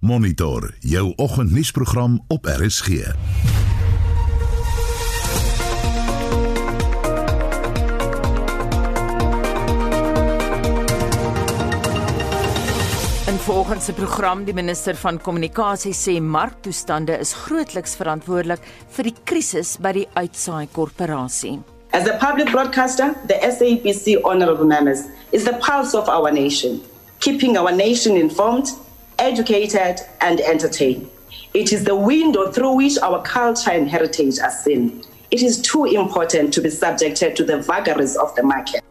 Monitor 0.00 0.74
jou 0.78 1.12
oggendnuusprogram 1.16 2.24
op 2.26 2.44
RSG. 2.44 2.88
In 2.88 2.94
volgens 13.38 13.84
se 13.84 13.92
program 13.92 14.44
die 14.44 14.54
minister 14.54 14.96
van 14.96 15.20
kommunikasie 15.20 15.92
sê 15.92 16.20
marktoestande 16.20 17.18
is 17.18 17.34
grootliks 17.34 17.96
verantwoordelik 17.96 18.62
vir 18.94 19.10
die 19.10 19.16
krisis 19.24 19.76
by 19.82 19.92
die 19.92 20.08
uitsaai 20.14 20.68
korporasie. 20.72 21.58
As 21.90 22.06
a 22.06 22.14
public 22.22 22.50
broadcaster, 22.50 23.16
the 23.26 23.34
SABC 23.42 24.22
honorable 24.22 24.66
members 24.66 25.08
is 25.30 25.42
the 25.42 25.58
pulse 25.58 25.98
of 25.98 26.08
our 26.08 26.30
nation, 26.32 26.80
keeping 27.18 27.58
our 27.58 27.74
nation 27.74 28.14
informed, 28.16 28.78
educated 29.18 30.00
and 30.20 30.40
entertained. 30.40 31.06
It 31.54 31.72
is 31.72 31.84
the 31.84 31.96
window 31.96 32.50
through 32.52 32.74
which 32.76 32.98
our 33.02 33.22
culture 33.22 33.70
and 33.70 33.88
heritage 33.88 34.38
are 34.38 34.50
seen. 34.50 35.02
It 35.30 35.42
is 35.42 35.60
too 35.60 35.84
important 35.84 36.54
to 36.54 36.60
be 36.60 36.70
subjected 36.70 37.36
to 37.36 37.44
the 37.44 37.58
vagaries 37.62 38.16
of 38.16 38.34
the 38.34 38.42
market. 38.42 38.82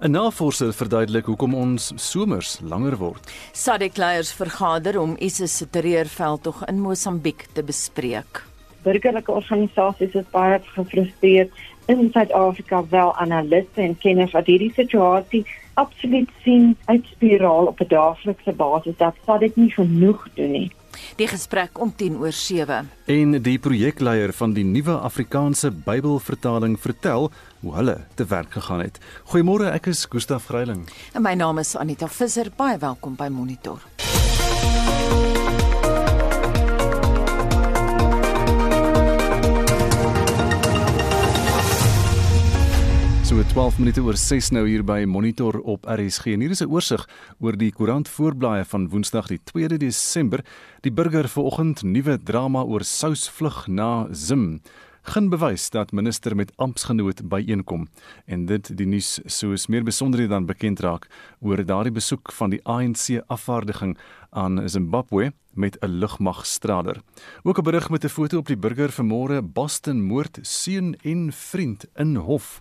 'n 0.00 0.12
Navorser 0.12 0.72
verduidelik 0.76 1.24
hoekom 1.24 1.54
ons 1.54 1.92
somers 1.96 2.58
langer 2.60 2.96
word. 3.00 3.20
SADC 3.52 3.96
leiers 3.96 4.32
vergader 4.32 5.00
om 5.00 5.16
ISIS 5.18 5.56
se 5.56 5.66
terreurveldtog 5.70 6.66
in 6.68 6.80
Mosambiek 6.80 7.46
te 7.52 7.62
bespreek. 7.62 8.42
Burgerlike 8.82 9.32
organisasies 9.32 10.12
is 10.14 10.28
baie 10.30 10.60
gefrustreerd 10.74 11.50
in 11.86 12.10
Suid-Afrika 12.12 12.82
wel 12.90 13.14
analiste 13.16 13.80
en 13.80 13.98
kenners 13.98 14.34
wat 14.36 14.46
hierdie 14.46 14.72
situasie 14.76 15.46
absoluut 15.76 16.30
sien 16.42 16.76
uitspiraal 16.84 17.66
op 17.66 17.80
'n 17.80 17.88
daaglikse 17.88 18.52
basis 18.52 18.96
dat 18.96 19.14
SADC 19.24 19.56
nie 19.56 19.70
genoeg 19.70 20.28
doen 20.34 20.50
nie. 20.50 20.70
Die 21.16 21.28
gesprek 21.28 21.80
om 21.80 21.92
10 21.96 22.16
oor 22.16 22.32
7. 22.32 22.90
En 23.06 23.42
die 23.42 23.58
projekleier 23.58 24.32
van 24.32 24.52
die 24.52 24.64
nuwe 24.64 24.98
Afrikaanse 24.98 25.70
Bybelvertaling 25.70 26.80
vertel 26.80 27.30
hoe 27.60 27.74
hulle 27.74 27.98
te 28.14 28.24
werk 28.24 28.52
gegaan 28.52 28.80
het. 28.80 28.98
Goeiemôre, 29.24 29.70
ek 29.72 29.86
is 29.86 30.06
Gustaf 30.08 30.46
Greiling. 30.46 30.88
En 31.12 31.22
my 31.22 31.34
naam 31.34 31.58
is 31.58 31.76
Anita 31.76 32.08
Visser. 32.08 32.50
Baie 32.56 32.78
welkom 32.78 33.16
by 33.16 33.28
Monitor. 33.28 33.78
12 43.56 43.78
minute 43.78 44.02
oor 44.04 44.18
6 44.20 44.50
nou 44.52 44.66
hier 44.68 44.82
by 44.84 45.06
Monitor 45.08 45.56
op 45.64 45.86
RSG. 45.88 46.34
En 46.34 46.42
hier 46.44 46.52
is 46.52 46.60
'n 46.60 46.68
oorsig 46.68 47.08
oor 47.40 47.56
die 47.56 47.72
koerant 47.72 48.08
voorblaaie 48.08 48.64
van 48.64 48.88
Woensdag 48.88 49.28
die 49.28 49.40
2de 49.44 49.76
Desember. 49.78 50.44
Die 50.80 50.92
burger 50.92 51.28
vanoggend 51.28 51.82
nuwe 51.82 52.22
drama 52.22 52.62
oor 52.62 52.84
sousvlug 52.84 53.66
na 53.66 54.08
Zim. 54.12 54.60
Geen 55.02 55.28
bewys 55.28 55.70
dat 55.70 55.92
minister 55.92 56.36
met 56.36 56.52
amptgenoot 56.56 57.28
byeenkom 57.28 57.88
en 58.26 58.46
dit 58.46 58.76
die 58.76 58.86
nuus 58.86 59.20
soos 59.24 59.66
meer 59.66 59.84
besonderhede 59.84 60.34
dan 60.34 60.46
bekend 60.46 60.80
raak 60.80 61.08
oor 61.40 61.64
daardie 61.64 61.92
besoek 61.92 62.32
van 62.32 62.50
die 62.50 62.60
ANC 62.64 63.22
afvaardiging 63.26 63.98
aan 64.30 64.68
Zimbabwe 64.68 65.32
met 65.54 65.78
'n 65.80 65.98
lugmagstraler. 65.98 67.00
Ook 67.42 67.58
'n 67.58 67.62
berig 67.62 67.88
met 67.90 68.04
'n 68.04 68.08
foto 68.08 68.38
op 68.38 68.46
die 68.46 68.58
burger 68.58 68.92
vanmôre 68.92 69.42
Boston 69.42 70.02
moord 70.02 70.38
seun 70.42 70.96
en 71.02 71.32
vriend 71.32 71.86
in 71.94 72.16
hof. 72.16 72.60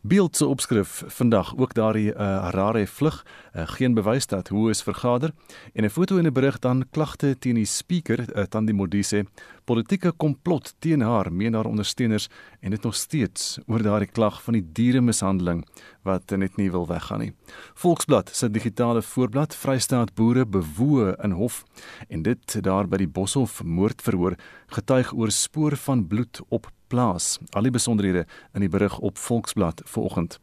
Beeld 0.00 0.36
se 0.36 0.46
opskrif 0.46 1.02
vandag 1.06 1.56
ook 1.56 1.74
daardie 1.74 2.12
uh, 2.12 2.18
Harare 2.18 2.86
vlug, 2.86 3.26
uh, 3.56 3.62
geen 3.66 3.94
bewys 3.94 4.26
dat 4.26 4.48
hoe 4.48 4.70
is 4.70 4.82
vergader 4.82 5.32
en 5.72 5.84
'n 5.84 5.90
foto 5.90 6.18
en 6.18 6.26
'n 6.26 6.32
berig 6.32 6.58
dan 6.58 6.84
klagte 6.90 7.38
teen 7.38 7.54
die 7.54 7.64
speaker 7.64 8.36
uh, 8.36 8.42
Tandi 8.42 8.72
Modise, 8.72 9.26
politieke 9.64 10.12
komplot 10.12 10.74
teen 10.78 11.00
haar, 11.00 11.32
meen 11.32 11.54
haar 11.54 11.66
ondersteuners 11.66 12.28
en 12.60 12.70
dit 12.70 12.82
nog 12.82 12.94
steeds 12.94 13.58
oor 13.66 13.82
daardie 13.82 14.10
klag 14.12 14.42
van 14.42 14.52
die 14.52 14.66
dieremishandeling 14.72 15.66
wat 16.02 16.30
net 16.30 16.56
nie 16.56 16.70
wil 16.70 16.86
weggaan 16.86 17.18
nie. 17.18 17.32
Volksblad 17.74 18.30
se 18.36 18.50
digitale 18.50 19.02
voorblad 19.02 19.54
Vrystaat 19.54 20.14
boere 20.14 20.46
bewoe 20.46 21.16
in 21.22 21.30
hof 21.30 21.64
en 22.08 22.22
dit 22.22 22.62
daar 22.62 22.88
by 22.88 22.96
die 22.96 23.08
Boshoff 23.08 23.62
moordverhoor 23.62 24.36
getuig 24.66 25.12
oor 25.12 25.30
spoor 25.30 25.76
van 25.76 26.06
bloed 26.06 26.40
op 26.48 26.70
plaas. 26.88 27.38
Al 27.52 27.68
die 27.68 27.74
besonderhede 27.74 28.26
in 28.54 28.64
die 28.64 28.72
berig 28.72 28.98
op 28.98 29.18
Volksblad 29.18 29.82
vanoggend. 29.84 30.38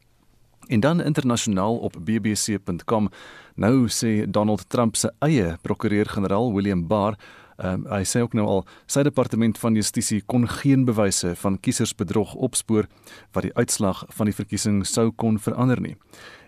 En 0.67 0.79
dan 0.79 1.01
internasionaal 1.01 1.77
op 1.77 1.95
bbc.com. 1.99 3.09
Nou 3.55 3.87
sê 3.87 4.23
Donald 4.27 4.69
Trump 4.69 4.95
se 4.95 5.11
eie 5.19 5.57
prokureur-generaal 5.61 6.53
William 6.53 6.87
Barr 6.87 7.17
Um, 7.57 7.83
hy 7.85 8.01
sê 8.07 8.23
ook 8.23 8.33
nou 8.33 8.45
al 8.49 8.63
sy 8.89 9.03
departement 9.05 9.57
van 9.61 9.75
justisie 9.77 10.23
kon 10.25 10.47
geen 10.49 10.87
bewyse 10.87 11.35
van 11.37 11.59
kiesersbedrog 11.61 12.33
opspoor 12.33 12.87
wat 13.35 13.45
die 13.45 13.53
uitslag 13.53 14.01
van 14.17 14.29
die 14.29 14.33
verkiesing 14.33 14.81
sou 14.89 15.11
kon 15.11 15.37
verander 15.39 15.81
nie. 15.81 15.93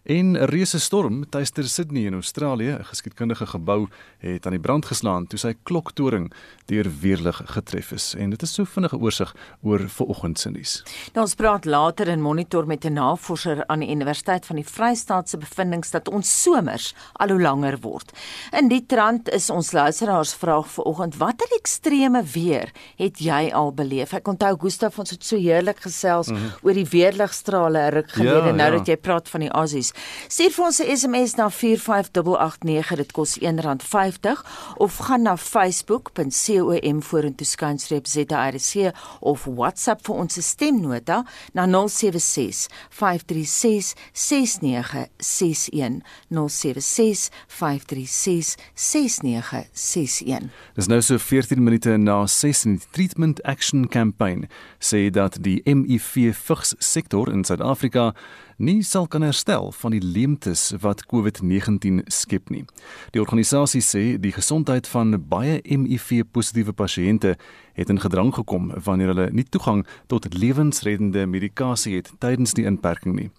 En 0.05 0.31
'n 0.31 0.45
reuse 0.45 0.79
storm 0.79 1.29
tuister 1.29 1.63
Sydney 1.63 2.05
in 2.05 2.13
Australië, 2.13 2.77
'n 2.77 2.85
geskiedkundige 2.85 3.45
gebou, 3.45 3.88
het 4.17 4.45
aan 4.45 4.51
die 4.51 4.61
brand 4.61 4.85
geslaan 4.85 5.27
toe 5.27 5.39
sy 5.39 5.53
kloktoring 5.63 6.33
deur 6.66 6.85
weerlig 6.99 7.41
getref 7.45 7.91
is. 7.91 8.16
En 8.17 8.29
dit 8.29 8.41
is 8.41 8.53
so 8.53 8.63
vinnige 8.63 8.97
oorsig 8.97 9.35
oor 9.61 9.89
vanoggend 9.89 10.39
se 10.39 10.49
nuus. 10.49 10.83
Nou 11.13 11.25
ons 11.25 11.35
praat 11.35 11.66
later 11.66 12.07
in 12.07 12.21
monitor 12.21 12.67
met 12.67 12.85
'n 12.85 12.93
navorser 12.93 13.67
aan 13.67 13.79
die 13.79 13.89
Universiteit 13.89 14.45
van 14.45 14.55
die 14.55 14.66
Vrystaat 14.66 15.29
se 15.29 15.38
bevindinge 15.38 15.89
dat 15.91 16.07
ons 16.07 16.41
somers 16.41 16.95
al 17.13 17.29
hoe 17.29 17.41
langer 17.41 17.77
word. 17.81 18.11
In 18.51 18.67
die 18.67 18.85
trant 18.85 19.29
is 19.29 19.49
ons 19.49 19.72
luisteraars 19.72 20.33
vraag 20.33 20.67
vanoggend: 20.72 21.17
Watter 21.17 21.47
ekstreme 21.55 22.23
weer 22.23 22.72
het 22.95 23.19
jy 23.19 23.51
al 23.53 23.73
beleef? 23.73 24.13
Ek 24.13 24.27
onthou 24.27 24.57
Gustaf 24.59 24.99
ons 24.99 25.09
het 25.09 25.23
so 25.23 25.37
heerlik 25.37 25.79
gesels 25.79 26.27
mm 26.27 26.35
-hmm. 26.35 26.51
oor 26.61 26.73
die 26.73 26.89
weerligstrale 26.89 27.89
ruk 27.89 28.11
gelede 28.11 28.47
ja, 28.47 28.55
nou 28.55 28.72
ja. 28.72 28.77
dat 28.77 28.87
jy 28.87 28.97
praat 28.97 29.29
van 29.29 29.39
die 29.39 29.49
Aussies. 29.49 29.93
Stuur 30.28 30.51
vir 30.51 30.66
ons 30.66 30.79
'n 30.79 30.97
SMS 30.97 31.35
na 31.35 31.50
45889 31.50 32.95
dit 32.95 33.11
kos 33.11 33.38
R1.50 33.39 34.44
of 34.78 34.97
gaan 34.97 35.22
na 35.22 35.38
facebook.com 35.38 37.01
vorentoe 37.01 37.45
skynstreep 37.45 38.07
ZRC 38.07 38.91
of 39.19 39.45
WhatsApp 39.45 40.05
vir 40.07 40.16
ons 40.16 40.38
stemnota 40.41 41.23
na 41.53 41.66
076 41.67 42.67
536 42.89 43.94
6961 44.13 46.01
076 46.29 47.29
536 47.47 48.55
6961 48.73 50.51
Dis 50.75 50.89
nou 50.91 51.01
so 51.01 51.17
14 51.19 51.63
minute 51.63 51.97
na 51.97 52.25
6 52.28 52.66
in 52.66 52.79
die 52.79 52.88
Treatment 52.91 53.41
Action 53.45 53.88
Campaign 53.88 54.47
sê 54.79 55.09
dat 55.09 55.39
die 55.44 55.61
HIV 55.66 56.35
vigs 56.35 56.75
sektor 56.79 57.31
in 57.31 57.45
Suid-Afrika 57.45 58.13
nie 58.57 58.83
sal 58.83 59.07
kan 59.07 59.21
herstel 59.21 59.71
van 59.75 59.91
die 59.91 60.03
leemtes 60.03 60.73
wat 60.81 61.05
COVID-19 61.11 62.05
skep 62.07 62.49
nie. 62.49 62.63
Die 63.11 63.21
organisasie 63.21 63.81
sê 63.83 64.03
die 64.21 64.31
gesondheid 64.35 64.88
van 64.88 65.16
baie 65.29 65.59
HIV-positiewe 65.66 66.73
pasiënte 66.73 67.35
het 67.75 67.90
in 67.91 68.00
gedrang 68.00 68.34
gekom 68.36 68.72
wanneer 68.84 69.13
hulle 69.13 69.28
nie 69.31 69.46
toegang 69.50 69.84
tot 70.12 70.28
lewensreddende 70.34 71.25
medikasie 71.28 71.96
het 71.96 72.12
tydens 72.19 72.56
die 72.56 72.66
inperking 72.66 73.16
nie. 73.16 73.30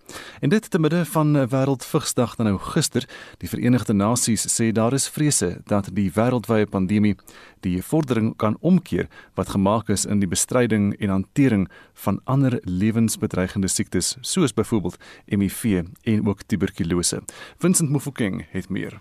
En 0.41 0.53
dit 0.53 0.71
te 0.71 0.79
midde 0.79 1.05
van 1.05 1.33
Wêreldvigsdag 1.49 2.37
dan 2.37 2.47
nou 2.47 2.59
gister, 2.59 3.09
die 3.43 3.49
Verenigde 3.49 3.97
Nasies 3.97 4.47
sê 4.53 4.71
daar 4.73 4.95
is 4.95 5.09
vrese 5.09 5.57
dat 5.67 5.91
die 5.97 6.11
wêreldwye 6.13 6.69
pandemie 6.71 7.17
die 7.65 7.83
vordering 7.83 8.35
kan 8.37 8.57
omkeer 8.61 9.09
wat 9.35 9.55
gemaak 9.57 9.91
is 9.91 10.05
in 10.05 10.21
die 10.21 10.31
bestryding 10.31 10.93
en 11.01 11.15
hantering 11.17 11.67
van 12.05 12.21
ander 12.25 12.61
lewensbedreigende 12.63 13.69
siektes 13.69 14.17
soos 14.21 14.55
byvoorbeeld 14.55 15.01
HIV 15.27 15.83
en 16.03 16.27
ook 16.27 16.47
tuberkulose. 16.47 17.23
Vincent 17.59 17.91
Mufokeng 17.91 18.45
het 18.51 18.69
meer. 18.69 19.01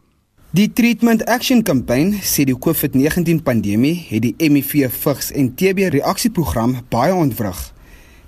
Die 0.55 0.71
Treatment 0.71 1.27
Action 1.27 1.63
Campaign 1.67 2.13
sê 2.23 2.45
die 2.47 2.55
COVID-19 2.55 3.41
pandemie 3.43 4.05
het 4.07 4.21
die 4.23 4.31
HIV 4.39 4.85
vigs 5.01 5.33
en 5.35 5.49
TB 5.59 5.89
reaksieprogram 5.97 6.77
baie 6.93 7.11
ontwrig. 7.11 7.59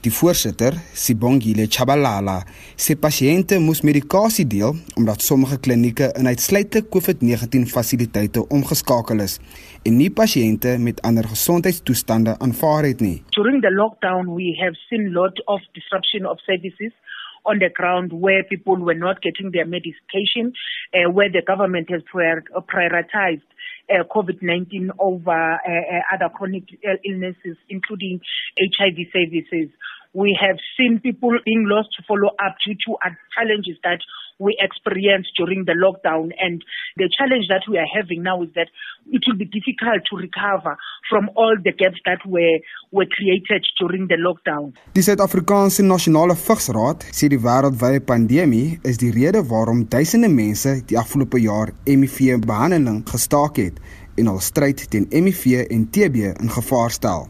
Die 0.04 0.12
voorsitter, 0.12 0.76
Sibongile 0.92 1.70
Chabalala, 1.72 2.42
sê 2.76 2.98
pasiënte 3.00 3.62
moes 3.64 3.80
medikasie 3.88 4.44
deel 4.44 4.76
omdat 5.00 5.24
sommige 5.24 5.56
klinieke 5.64 6.10
in 6.20 6.28
uitsluitlik 6.28 6.92
COVID-19 6.92 7.70
fasiliteite 7.72 8.44
omgeskakel 8.52 9.24
is 9.24 9.38
en 9.88 9.96
nie 9.96 10.12
pasiënte 10.12 10.76
met 10.84 11.00
ander 11.08 11.32
gesondheidstoestande 11.32 12.36
aanvaar 12.44 12.90
het 12.90 13.06
nie. 13.08 13.22
During 13.40 13.64
the 13.64 13.72
lockdown 13.72 14.34
we 14.36 14.52
have 14.60 14.76
seen 14.90 15.14
lot 15.16 15.40
of 15.48 15.64
disruption 15.80 16.28
of 16.28 16.44
services 16.44 16.92
on 17.48 17.60
the 17.60 17.70
ground 17.74 18.12
where 18.14 18.44
people 18.44 18.76
were 18.78 18.94
not 18.94 19.22
getting 19.22 19.52
their 19.52 19.66
medication 19.66 20.54
uh, 20.94 21.10
where 21.10 21.30
the 21.32 21.42
government 21.48 21.90
has 21.90 22.02
prior 22.12 22.44
prioritized 22.70 23.48
uh, 23.90 24.04
COVID-19 24.14 24.90
over 25.00 25.32
uh, 25.32 25.56
uh, 25.56 26.14
other 26.14 26.30
chronic 26.36 26.64
illnesses 27.06 27.58
including 27.70 28.20
HIV 28.60 28.98
services. 29.14 29.70
We 30.14 30.38
have 30.42 30.58
seen 30.78 31.00
people 31.00 31.32
being 31.46 31.66
lost 31.68 31.90
to 31.98 32.04
follow 32.08 32.30
up 32.44 32.56
due 32.66 32.76
to 32.88 32.98
challenges 33.38 33.78
that 33.84 34.00
we 34.40 34.56
experienced 34.60 35.32
during 35.38 35.66
the 35.66 35.74
lockdown. 35.74 36.32
And 36.40 36.64
the 36.96 37.10
challenge 37.18 37.48
that 37.50 37.64
we 37.70 37.78
are 37.78 37.90
having 37.98 38.24
now 38.24 38.42
is 38.44 38.50
that 38.56 38.70
it 39.10 39.24
will 39.28 39.38
be 39.38 39.46
difficult 39.46 40.02
to 40.10 40.16
recover 40.18 40.78
from 41.10 41.30
all 41.36 41.56
the 41.64 41.72
gaps 41.72 42.00
that 42.06 42.22
were, 42.26 42.60
were 42.92 43.08
created 43.18 43.66
during 43.80 44.08
the 44.08 44.18
lockdown. 44.18 44.74
Die 44.94 45.02
Suid-Afrikaanse 45.02 45.84
Nasionale 45.84 46.36
Vigsraad 46.36 47.06
sê 47.12 47.30
die 47.32 47.42
wêreldwye 47.42 48.02
pandemie 48.06 48.78
is 48.88 49.00
die 49.02 49.14
rede 49.16 49.44
waarom 49.52 49.86
duisende 49.90 50.30
mense 50.30 50.78
die 50.90 51.00
afgelope 51.00 51.42
jaar 51.42 51.74
HIV-behandeling 51.88 53.04
gestaak 53.10 53.62
het 53.62 53.82
en 54.18 54.32
al 54.34 54.42
stryd 54.42 54.88
teen 54.92 55.10
HIV 55.14 55.68
en 55.70 55.90
TB 55.90 56.34
in 56.38 56.54
gevaar 56.54 56.94
stel. 56.94 57.28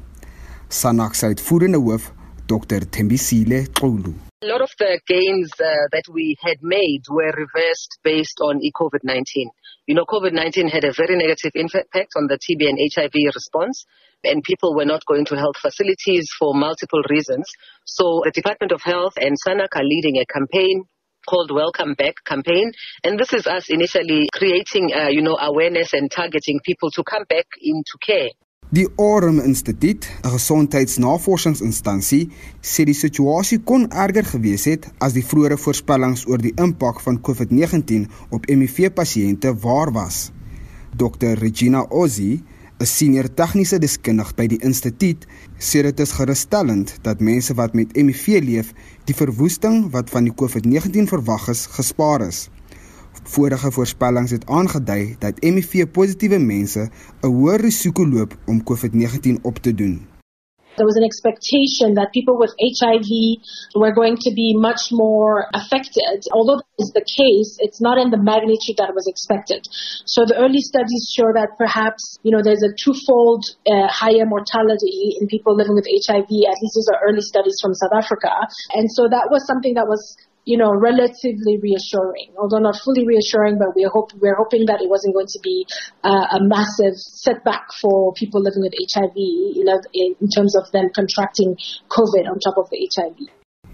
Sanak 0.67 1.15
se 1.15 1.31
uitvoerende 1.31 1.79
hoof, 1.79 2.11
Dr 2.47 2.89
Thembisile 2.89 3.67
Xulu. 3.71 4.26
A 4.43 4.45
lot 4.45 4.61
of 4.61 4.69
the 4.77 5.01
gains 5.07 5.49
uh, 5.59 5.89
that 5.91 6.03
we 6.13 6.37
had 6.39 6.57
made 6.61 7.01
were 7.09 7.33
reversed 7.33 7.97
based 8.03 8.37
on 8.39 8.61
COVID 8.61 9.01
19. 9.03 9.49
You 9.87 9.95
know, 9.95 10.05
COVID 10.05 10.31
19 10.31 10.67
had 10.67 10.83
a 10.83 10.93
very 10.93 11.15
negative 11.15 11.53
impact 11.55 12.13
on 12.15 12.27
the 12.27 12.37
TB 12.37 12.69
and 12.69 12.77
HIV 12.77 13.33
response, 13.33 13.83
and 14.23 14.43
people 14.43 14.75
were 14.75 14.85
not 14.85 15.03
going 15.07 15.25
to 15.25 15.35
health 15.35 15.57
facilities 15.59 16.29
for 16.37 16.53
multiple 16.53 17.01
reasons. 17.09 17.49
So, 17.85 18.21
the 18.25 18.31
Department 18.31 18.71
of 18.73 18.83
Health 18.83 19.13
and 19.17 19.35
SANAC 19.41 19.73
are 19.75 19.83
leading 19.83 20.21
a 20.21 20.25
campaign 20.31 20.83
called 21.27 21.49
Welcome 21.49 21.95
Back 21.95 22.13
campaign. 22.23 22.73
And 23.03 23.19
this 23.19 23.33
is 23.33 23.47
us 23.47 23.71
initially 23.71 24.29
creating, 24.33 24.93
uh, 24.93 25.09
you 25.09 25.23
know, 25.23 25.37
awareness 25.41 25.93
and 25.93 26.11
targeting 26.11 26.59
people 26.63 26.91
to 26.91 27.03
come 27.03 27.23
back 27.27 27.47
into 27.59 27.97
care. 28.05 28.29
Die 28.69 28.87
Aurum 28.97 29.39
Instituut, 29.39 30.07
'n 30.23 30.29
gesondheidsnavorsingsinstansie, 30.29 32.29
sê 32.61 32.83
die 32.83 32.93
situasie 32.93 33.59
kon 33.63 33.87
erger 33.87 34.25
gewees 34.27 34.65
het 34.67 34.91
as 34.99 35.13
die 35.15 35.23
vroeëre 35.23 35.57
voorspellings 35.57 36.27
oor 36.27 36.37
die 36.43 36.51
impak 36.59 36.99
van 36.99 37.21
COVID-19 37.21 38.07
op 38.29 38.45
HIV-pasiënte 38.51 39.55
waar 39.63 39.91
was. 39.95 40.31
Dr 40.97 41.39
Regina 41.39 41.85
Ozzi, 41.89 42.43
'n 42.79 42.85
senior 42.85 43.33
tegniese 43.33 43.79
deskundige 43.79 44.35
by 44.35 44.47
die 44.47 44.59
instituut, 44.59 45.25
sê 45.57 45.81
dit 45.81 45.99
is 45.99 46.11
gerusstellend 46.11 46.95
dat 47.01 47.21
mense 47.21 47.53
wat 47.53 47.73
met 47.73 47.95
HIV 47.95 48.27
leef, 48.43 48.73
die 49.05 49.15
verwoesting 49.15 49.91
wat 49.91 50.09
van 50.09 50.23
die 50.23 50.33
COVID-19 50.33 51.07
verwag 51.07 51.47
is, 51.47 51.65
gespaar 51.65 52.27
is. 52.27 52.49
Vorige 53.27 53.71
voorspellings 53.71 54.31
het 54.31 54.45
aangedui 54.45 55.15
dat 55.19 55.39
HIV-positiewe 55.43 56.37
mense 56.39 56.83
'n 57.21 57.27
hoër 57.27 57.59
risiko 57.59 58.07
loop 58.07 58.31
om 58.45 58.63
COVID-19 58.63 59.41
op 59.41 59.57
te 59.57 59.73
doen. 59.73 60.07
There 60.77 60.85
was 60.85 60.95
an 60.95 61.03
expectation 61.03 61.95
that 61.95 62.13
people 62.13 62.37
with 62.37 62.53
HIV 62.77 63.09
were 63.81 63.93
going 63.99 64.17
to 64.25 64.31
be 64.41 64.49
much 64.69 64.83
more 64.91 65.35
affected. 65.59 66.17
Although 66.31 66.59
that 66.61 66.83
is 66.85 66.91
the 66.99 67.05
case, 67.19 67.57
it's 67.65 67.81
not 67.81 67.97
in 67.97 68.09
the 68.11 68.21
magnitude 68.31 68.77
that 68.77 68.93
was 68.93 69.07
expected. 69.07 69.61
So 70.05 70.19
the 70.29 70.37
early 70.43 70.61
studies 70.71 71.03
show 71.15 71.29
that 71.33 71.49
perhaps, 71.57 72.01
you 72.21 72.31
know, 72.31 72.43
there's 72.43 72.63
a 72.63 72.73
twofold 72.83 73.43
uh, 73.65 73.87
higher 74.01 74.25
mortality 74.25 75.17
in 75.19 75.27
people 75.27 75.53
living 75.55 75.75
with 75.75 75.87
HIV. 76.05 76.29
At 76.53 76.59
least 76.61 76.75
these 76.77 76.89
are 76.93 76.99
early 77.07 77.25
studies 77.31 77.57
from 77.61 77.73
South 77.73 77.95
Africa. 78.01 78.31
And 78.77 78.85
so 78.97 79.09
that 79.09 79.27
was 79.33 79.41
something 79.49 79.73
that 79.73 79.87
was 79.87 80.15
you 80.47 80.57
know, 80.57 80.71
relatively 80.71 81.59
reassuring, 81.59 82.31
although 82.39 82.59
not 82.59 82.77
fully 82.77 83.05
reassuring, 83.05 83.59
but 83.59 83.75
we 83.75 83.83
hope 83.83 84.13
we're 84.15 84.39
hoping 84.43 84.65
that 84.67 84.81
it 84.81 84.89
wasn't 84.89 85.13
going 85.13 85.27
to 85.27 85.39
be 85.43 85.67
uh, 86.05 86.37
a 86.37 86.39
massive 86.41 86.95
setback 86.95 87.73
for 87.81 88.13
people 88.13 88.41
living 88.41 88.63
with 88.63 88.73
HIV, 88.73 89.11
you 89.17 89.65
know, 89.65 89.77
in, 89.93 90.15
in 90.21 90.29
terms 90.29 90.55
of 90.55 90.71
them 90.71 90.89
contracting 90.95 91.57
COVID 91.89 92.31
on 92.31 92.39
top 92.39 92.57
of 92.57 92.69
the 92.69 92.79
HIV. 92.79 93.27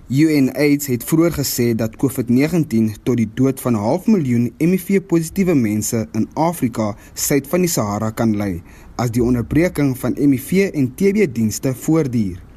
UNAIDS 0.10 0.88
het 0.92 1.04
vroeër 1.08 1.32
gesê 1.32 1.68
dat 1.80 1.96
COVID-19 2.02 2.98
tot 3.08 3.18
die 3.18 3.30
dood 3.34 3.62
van 3.62 3.74
'n 3.74 3.84
half 3.86 4.08
miljoen 4.08 4.50
HIV-positiewe 4.58 5.56
mense 5.56 6.08
in 6.12 6.28
Afrika 6.34 6.96
suid 7.14 7.48
van 7.48 7.60
die 7.60 7.70
Sahara 7.70 8.10
kan 8.12 8.36
lei 8.38 8.62
as 8.96 9.12
die 9.12 9.24
onderbreking 9.24 9.98
van 9.98 10.18
HIV 10.18 10.74
en 10.74 10.96
TB-dienste 10.96 11.74
voortduur. 11.74 12.53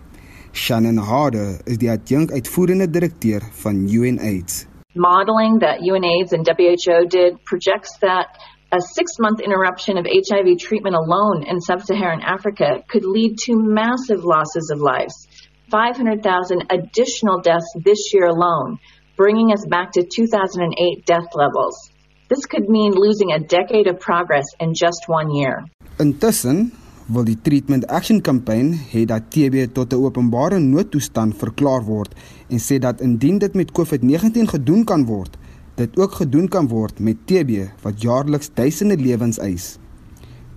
Shannon 0.56 0.96
Harder 0.96 1.60
is 1.66 1.76
die 1.76 1.90
adjunkt 1.92 2.32
uitvoerende 2.32 2.88
direkteur 2.90 3.42
van 3.62 3.76
UNAIDS. 3.92 4.64
Modeling 4.94 5.58
that 5.60 5.84
UNAIDS 5.84 6.32
and 6.32 6.48
WHO 6.48 7.04
did 7.06 7.44
projects 7.44 7.98
that 8.00 8.26
a 8.72 8.78
6-month 8.78 9.40
interruption 9.40 9.98
of 9.98 10.06
HIV 10.06 10.56
treatment 10.58 10.96
alone 10.96 11.44
in 11.44 11.60
sub-Saharan 11.60 12.22
Africa 12.22 12.82
could 12.88 13.04
lead 13.04 13.36
to 13.44 13.52
massive 13.54 14.24
losses 14.24 14.70
of 14.72 14.80
lives. 14.80 15.28
500,000 15.70 16.64
additional 16.70 17.40
deaths 17.40 17.70
this 17.84 18.14
year 18.14 18.26
alone, 18.26 18.78
bringing 19.16 19.52
us 19.52 19.66
back 19.68 19.92
to 19.92 20.02
2008 20.02 21.04
death 21.04 21.34
levels. 21.34 21.92
This 22.28 22.46
could 22.46 22.68
mean 22.68 22.92
losing 22.94 23.32
a 23.32 23.40
decade 23.40 23.88
of 23.88 24.00
progress 24.00 24.46
in 24.58 24.72
just 24.72 25.04
one 25.06 25.30
year. 25.30 25.64
Intussen 25.98 26.72
wil 27.06 27.26
die 27.26 27.36
Treatment 27.38 27.86
Action 27.86 28.20
Campaign 28.20 28.72
hê 28.90 29.04
dat 29.06 29.30
TB 29.30 29.68
tot 29.72 29.92
'n 29.92 30.02
openbare 30.02 30.58
noodtoestand 30.58 31.36
verklaar 31.38 31.84
word 31.84 32.14
en 32.48 32.58
sê 32.58 32.78
dat 32.78 33.00
indien 33.00 33.38
dit 33.38 33.54
met 33.54 33.72
COVID-19 33.72 34.48
gedoen 34.48 34.84
kan 34.84 35.04
word, 35.06 35.38
dit 35.74 35.98
ook 35.98 36.12
gedoen 36.12 36.48
kan 36.48 36.68
word 36.68 36.98
met 37.00 37.16
TB 37.26 37.68
wat 37.82 38.02
jaarliks 38.02 38.50
duisende 38.54 38.96
lewens 38.96 39.38
eis. 39.38 39.78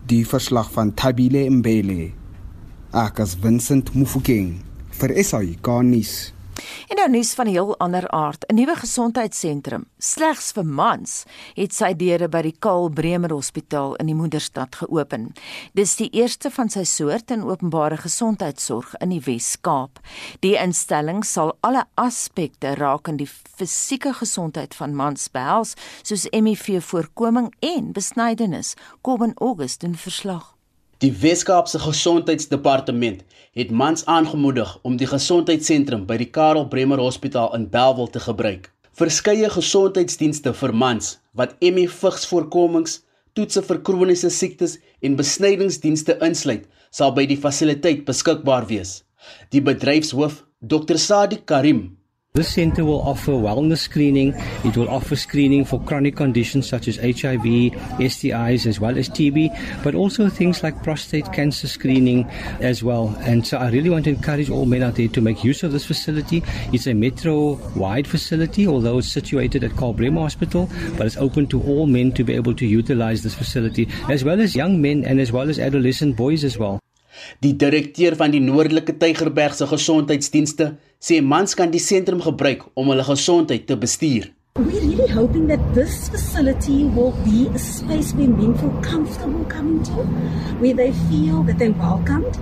Die 0.05 0.25
verslag 0.25 0.71
van 0.71 0.93
Tabile 0.93 1.49
Mbele. 1.49 2.11
Akas 2.91 3.35
Vincent 3.41 3.93
Mufokeng 3.93 4.55
vir 4.89 5.23
SAK 5.23 5.67
nuus. 5.83 6.38
En 6.87 6.95
nou 6.97 7.09
nuus 7.09 7.33
van 7.33 7.45
'n 7.45 7.51
heel 7.51 7.77
ander 7.77 8.09
aard. 8.09 8.45
'n 8.47 8.55
Nuwe 8.55 8.75
gesondheidssentrum, 8.75 9.85
slegs 9.97 10.51
vir 10.51 10.65
mans, 10.65 11.25
het 11.53 11.73
sy 11.73 11.93
deure 11.93 12.27
by 12.27 12.41
die 12.41 12.55
Karl 12.59 12.89
Bremer 12.89 13.29
Hospitaal 13.29 13.95
in 13.95 14.05
die 14.05 14.15
Moederstad 14.15 14.75
geopen. 14.75 15.33
Dis 15.73 15.95
die 15.95 16.09
eerste 16.09 16.51
van 16.51 16.69
sy 16.69 16.83
soort 16.83 17.31
in 17.31 17.43
openbare 17.43 17.97
gesondheidsorg 17.97 18.95
in 18.99 19.09
die 19.09 19.21
Wes-Kaap. 19.25 19.99
Die 20.39 20.55
instelling 20.57 21.23
sal 21.25 21.57
alle 21.61 21.85
aspekte 21.95 22.75
rakende 22.75 23.17
die 23.23 23.29
fisieke 23.57 24.13
gesondheid 24.13 24.75
van 24.75 24.95
mans 24.95 25.27
behels, 25.31 25.75
soos 26.01 26.27
HIV-voorkoming 26.31 27.51
en 27.59 27.91
besnydenis. 27.91 28.75
Kom 29.01 29.23
in 29.23 29.35
Augustus 29.39 29.77
doen 29.77 29.95
verslag. 29.95 30.58
Die 30.99 31.13
Weskaapse 31.21 31.79
Gesondheidsdepartement 31.79 33.21
het 33.55 33.69
mans 33.71 34.01
aangemoedig 34.05 34.79
om 34.83 34.97
die 34.99 35.07
gesondheidssentrum 35.07 36.01
by 36.09 36.17
die 36.19 36.27
Karel 36.27 36.65
Bremer 36.67 36.99
Hospitaal 36.99 37.53
in 37.55 37.69
Bellville 37.71 38.11
te 38.11 38.19
gebruik. 38.19 38.65
Verskeie 38.99 39.47
gesondheidsdienste 39.53 40.51
vir 40.59 40.73
mans 40.75 41.13
wat 41.39 41.53
HIV-vigsvoorkomings, 41.63 42.97
toetse 43.31 43.63
vir 43.69 43.79
kroniese 43.87 44.27
siektes 44.27 44.75
en 44.99 45.15
besnydingsdienste 45.15 46.17
insluit, 46.27 46.67
sal 46.91 47.15
by 47.15 47.23
die 47.31 47.39
fasiliteit 47.39 48.03
beskikbaar 48.03 48.67
wees. 48.67 49.05
Die 49.55 49.63
bedryfshoof, 49.63 50.41
Dr. 50.59 50.99
Sadiq 50.99 51.47
Karim, 51.47 51.93
This 52.35 52.53
center 52.53 52.85
will 52.85 53.01
offer 53.01 53.31
wellness 53.31 53.79
screening. 53.79 54.35
It 54.63 54.77
will 54.77 54.87
offer 54.87 55.17
screening 55.17 55.65
for 55.65 55.81
chronic 55.81 56.15
conditions 56.15 56.69
such 56.69 56.87
as 56.87 56.95
HIV, 56.95 57.73
STIs, 57.99 58.65
as 58.65 58.79
well 58.79 58.97
as 58.97 59.09
TB, 59.09 59.83
but 59.83 59.93
also 59.93 60.29
things 60.29 60.63
like 60.63 60.81
prostate 60.81 61.33
cancer 61.33 61.67
screening 61.67 62.29
as 62.61 62.81
well. 62.81 63.13
And 63.21 63.45
so 63.45 63.57
I 63.57 63.71
really 63.71 63.89
want 63.89 64.05
to 64.05 64.11
encourage 64.11 64.49
all 64.49 64.65
men 64.65 64.83
out 64.83 64.95
there 64.95 65.09
to 65.09 65.19
make 65.21 65.43
use 65.43 65.63
of 65.63 65.73
this 65.73 65.85
facility. 65.85 66.41
It's 66.71 66.87
a 66.87 66.93
metro 66.93 67.55
wide 67.75 68.07
facility, 68.07 68.67
although 68.67 68.99
it's 68.99 69.11
situated 69.11 69.65
at 69.65 69.75
Carl 69.75 69.93
Bremer 69.93 70.21
Hospital, 70.21 70.69
but 70.97 71.07
it's 71.07 71.17
open 71.17 71.47
to 71.47 71.61
all 71.63 71.87
men 71.87 72.11
to 72.13 72.23
be 72.23 72.35
able 72.35 72.53
to 72.55 72.65
utilize 72.65 73.23
this 73.23 73.35
facility, 73.35 73.89
as 74.07 74.23
well 74.23 74.39
as 74.39 74.55
young 74.55 74.79
men 74.79 75.03
and 75.03 75.19
as 75.19 75.33
well 75.33 75.49
as 75.49 75.59
adolescent 75.59 76.15
boys 76.15 76.45
as 76.45 76.57
well. 76.57 76.79
Die 77.43 77.55
direkteur 77.57 78.15
van 78.19 78.31
die 78.31 78.41
Noordelike 78.43 78.97
Tygerberg 78.99 79.53
se 79.57 79.67
gesondheidsdienste 79.69 80.73
sê 80.99 81.21
mans 81.21 81.55
kan 81.55 81.71
die 81.71 81.81
sentrum 81.83 82.21
gebruik 82.21 82.65
om 82.75 82.91
hulle 82.91 83.05
gesondheid 83.07 83.67
te 83.67 83.77
bestuur. 83.79 84.29
We're 84.59 84.81
really 84.81 85.07
hoping 85.07 85.47
that 85.47 85.61
this 85.73 86.09
facility 86.09 86.83
will 86.83 87.13
be 87.23 87.47
a 87.55 87.59
space 87.59 88.13
where 88.13 88.27
men 88.27 88.57
feel 88.57 88.75
comfortable 88.81 89.45
coming 89.45 89.83
to, 89.83 90.03
where 90.59 90.73
they 90.73 90.91
feel 91.07 91.43
that 91.43 91.57
they're 91.59 91.77
welcomed, 91.79 92.35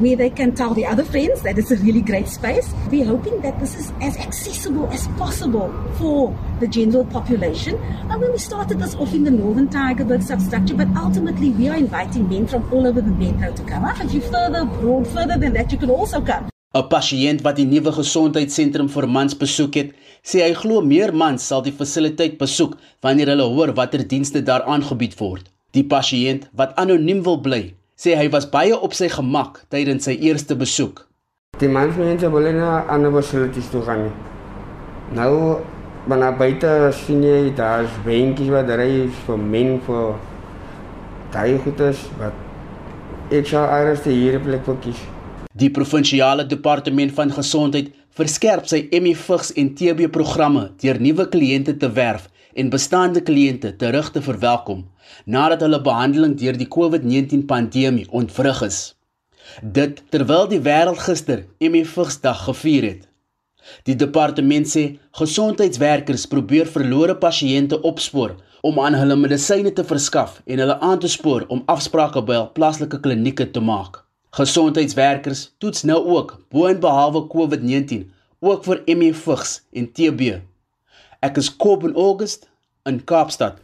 where 0.00 0.16
they 0.16 0.30
can 0.30 0.54
tell 0.54 0.74
the 0.74 0.86
other 0.86 1.04
friends 1.04 1.42
that 1.42 1.58
it's 1.58 1.70
a 1.70 1.76
really 1.76 2.00
great 2.00 2.28
space. 2.28 2.72
We're 2.90 3.04
hoping 3.04 3.40
that 3.42 3.60
this 3.60 3.74
is 3.74 3.92
as 4.00 4.16
accessible 4.16 4.88
as 4.90 5.06
possible 5.18 5.72
for 5.98 6.36
the 6.60 6.66
general 6.66 7.04
population. 7.04 7.76
And 8.10 8.20
when 8.20 8.32
we 8.32 8.38
started 8.38 8.78
this 8.78 8.94
off 8.94 9.14
in 9.14 9.24
the 9.24 9.30
Northern 9.30 9.68
Tigerberg 9.68 10.22
substructure, 10.22 10.74
but 10.74 10.88
ultimately 10.96 11.50
we 11.50 11.68
are 11.68 11.76
inviting 11.76 12.28
men 12.28 12.46
from 12.46 12.72
all 12.72 12.86
over 12.86 13.00
the 13.00 13.10
metro 13.10 13.52
to 13.52 13.62
come 13.64 13.84
up. 13.84 14.00
If 14.00 14.14
you 14.14 14.20
further 14.20 14.64
broad 14.64 15.06
further 15.08 15.36
than 15.38 15.52
that, 15.54 15.70
you 15.72 15.78
can 15.78 15.90
also 15.90 16.20
come. 16.20 16.48
'n 16.72 16.86
Pasiënt 16.86 17.40
wat 17.42 17.56
die 17.58 17.66
nuwe 17.66 17.90
gesondheidssentrum 17.90 18.88
vir 18.94 19.06
mans 19.10 19.34
besoek 19.34 19.74
het, 19.74 19.88
sê 20.22 20.44
hy 20.44 20.52
glo 20.54 20.78
meer 20.90 21.10
mans 21.22 21.42
sal 21.50 21.64
die 21.66 21.74
fasiliteit 21.74 22.36
besoek 22.38 22.76
wanneer 23.02 23.32
hulle 23.32 23.48
hoor 23.54 23.72
watter 23.74 24.04
dienste 24.12 24.42
daar 24.50 24.62
aangebied 24.62 25.16
word. 25.18 25.48
Die 25.74 25.82
pasiënt 25.82 26.46
wat 26.54 26.76
anoniem 26.78 27.24
wil 27.26 27.40
bly, 27.42 27.62
sê 28.00 28.16
hy 28.16 28.30
was 28.32 28.48
baie 28.48 28.76
op 28.76 28.96
sy 28.96 29.10
gemak 29.12 29.64
tydens 29.68 30.08
sy 30.08 30.16
eerste 30.16 30.56
besoek. 30.56 31.04
Die 31.60 31.68
mans 31.68 31.98
mense 32.00 32.30
wil 32.32 32.48
na 32.56 32.86
ander 32.88 33.12
facilities 33.12 33.68
toe 33.68 33.84
gaan. 33.84 34.08
Nou 35.12 35.60
Maar 36.06 36.18
na 36.18 36.30
buite 36.32 36.68
sien 36.96 37.20
jy 37.22 37.50
daar's 37.56 37.92
beentjies 38.06 38.48
wat 38.48 38.70
ry 38.72 39.04
vir 39.26 39.40
men 39.40 39.74
vir 39.84 40.14
daai 41.34 41.58
goedes 41.60 42.00
wat 42.18 43.34
ek 43.36 43.50
sou 43.50 43.60
eers 43.62 44.06
hier 44.08 44.38
plek 44.40 44.64
wil 44.66 44.78
kies. 44.80 45.02
Die 45.52 45.68
provinsiale 45.70 46.46
departement 46.48 47.12
van 47.18 47.34
gesondheid 47.36 47.92
verskerp 48.16 48.66
sy 48.70 48.86
ME 48.96 49.12
vigs 49.26 49.52
en 49.60 49.74
TB 49.76 50.08
programme 50.14 50.70
deur 50.80 50.98
nuwe 51.04 51.28
kliënte 51.28 51.76
te 51.76 51.92
werf 52.00 52.30
en 52.54 52.70
bestaande 52.70 53.22
kliënte 53.26 53.76
terug 53.76 54.10
te 54.14 54.22
verwelkom 54.22 54.86
nadat 55.24 55.60
hulle 55.66 55.80
behandeling 55.82 56.36
deur 56.38 56.56
die 56.58 56.68
COVID-19 56.76 57.46
pandemie 57.50 58.06
ontwrig 58.10 58.62
is. 58.66 58.80
Dit 59.62 60.02
terwyl 60.14 60.48
die 60.50 60.60
wêreld 60.62 61.00
gister 61.06 61.44
ME 61.58 61.84
vigsdag 61.84 62.44
gevier 62.48 62.86
het. 62.86 63.08
Die 63.86 63.96
departement 63.96 64.68
sê 64.68 64.84
gesondheidswerkers 65.18 66.26
probeer 66.30 66.70
verlore 66.76 67.16
pasiënte 67.24 67.80
opspoor 67.90 68.36
om 68.66 68.78
aan 68.80 68.96
hulle 68.98 69.16
medisyne 69.16 69.72
te 69.72 69.84
verskaf 69.84 70.40
en 70.46 70.62
hulle 70.62 70.78
aan 70.80 71.00
te 71.02 71.08
spoor 71.08 71.46
om 71.48 71.62
afsprake 71.74 72.22
by 72.28 72.38
hul 72.38 72.48
plaaslike 72.56 73.00
klinieke 73.04 73.50
te 73.50 73.62
maak. 73.64 74.02
Gesondheidswerkers 74.36 75.48
toets 75.58 75.82
nou 75.90 75.98
ook 76.16 76.36
boonbehalwe 76.54 77.26
COVID-19 77.32 78.06
ook 78.40 78.64
vir 78.64 78.82
ME 78.96 79.12
vigs 79.14 79.58
en 79.72 79.90
TB. 79.92 80.38
Ek 81.20 81.36
is 81.36 81.50
Kob 81.52 81.84
in 81.84 81.94
August 81.94 82.48
in 82.88 83.02
Kaapstad. 83.04 83.58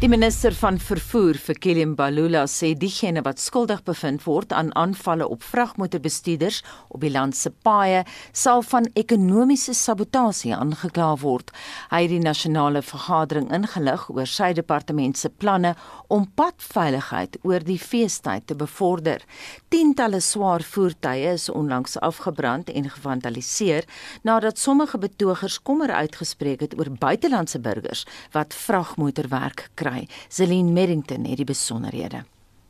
Die 0.00 0.08
minister 0.08 0.54
van 0.56 0.78
vervoer 0.80 1.36
vir 1.36 1.58
Kilian 1.60 1.90
Balula 1.92 2.46
sê 2.48 2.70
diegene 2.72 3.20
wat 3.20 3.36
skuldig 3.36 3.82
bevind 3.84 4.22
word 4.24 4.54
aan 4.56 4.70
aanvalle 4.72 5.26
op 5.28 5.42
vragmotorbestuurders 5.44 6.62
op 6.88 7.02
die 7.04 7.10
land 7.12 7.36
se 7.36 7.50
paaie 7.52 8.06
sal 8.32 8.64
van 8.64 8.88
ekonomiese 8.96 9.74
sabotasie 9.76 10.54
aangekla 10.56 11.10
word. 11.20 11.52
Hy 11.90 12.00
het 12.06 12.14
die 12.14 12.22
nasionale 12.24 12.80
vergadering 12.80 13.50
ingelig 13.52 14.06
oor 14.14 14.24
sy 14.24 14.54
departement 14.56 15.20
se 15.20 15.28
planne 15.28 15.74
om 16.08 16.24
padveiligheid 16.32 17.36
oor 17.44 17.60
die 17.68 17.76
feestyd 17.76 18.48
te 18.48 18.56
bevorder. 18.56 19.20
Tientalle 19.68 20.22
swaar 20.24 20.64
voertuie 20.64 21.28
is 21.34 21.50
onlangs 21.52 22.00
afgebrand 22.00 22.72
en 22.72 22.88
gevandaliseer 22.88 23.84
nadat 24.24 24.56
sommige 24.56 24.96
betogers 25.04 25.60
kommer 25.60 25.92
uitgespreek 25.92 26.64
het 26.64 26.80
oor 26.80 26.88
buitelandse 26.88 27.60
burgers 27.60 28.08
wat 28.32 28.56
vragmotorwerk 28.64 29.68
kry 29.76 29.89
kry. 29.90 30.06
Celine 30.28 30.70
Merrington 30.72 31.26
het 31.26 31.40
die 31.40 31.48
besonderhede. 31.48 32.24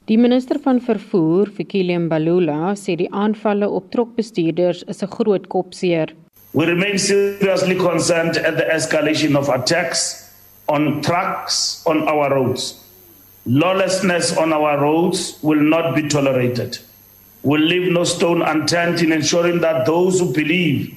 Die 0.09 0.19
minister 0.19 0.59
van 0.65 0.81
vervoer, 0.83 1.51
Fikile 1.55 1.99
Mbalula, 2.07 2.75
sê 2.75 2.97
die 2.99 3.11
aanvalle 3.13 3.69
op 3.69 3.91
trokbestuurders 3.93 4.83
is 4.89 5.03
'n 5.03 5.11
groot 5.11 5.47
kopseer. 5.49 6.15
We 6.53 6.65
remain 6.65 6.99
seriously 6.99 7.77
concerned 7.77 8.37
at 8.37 8.57
the 8.57 8.67
escalation 8.73 9.37
of 9.37 9.49
attacks 9.49 10.27
on 10.67 11.01
trucks 11.01 11.83
on 11.87 12.09
our 12.09 12.31
roads. 12.31 12.75
Lawlessness 13.47 14.37
on 14.37 14.53
our 14.53 14.79
roads 14.79 15.39
will 15.43 15.63
not 15.63 15.95
be 15.95 16.09
tolerated. 16.09 16.79
We'll 17.43 17.67
leave 17.67 17.91
no 17.93 18.05
stone 18.05 18.43
unturned 18.43 19.01
in 19.01 19.13
ensuring 19.13 19.61
that 19.61 19.87
those 19.87 20.21
who 20.21 20.33
believe 20.33 20.95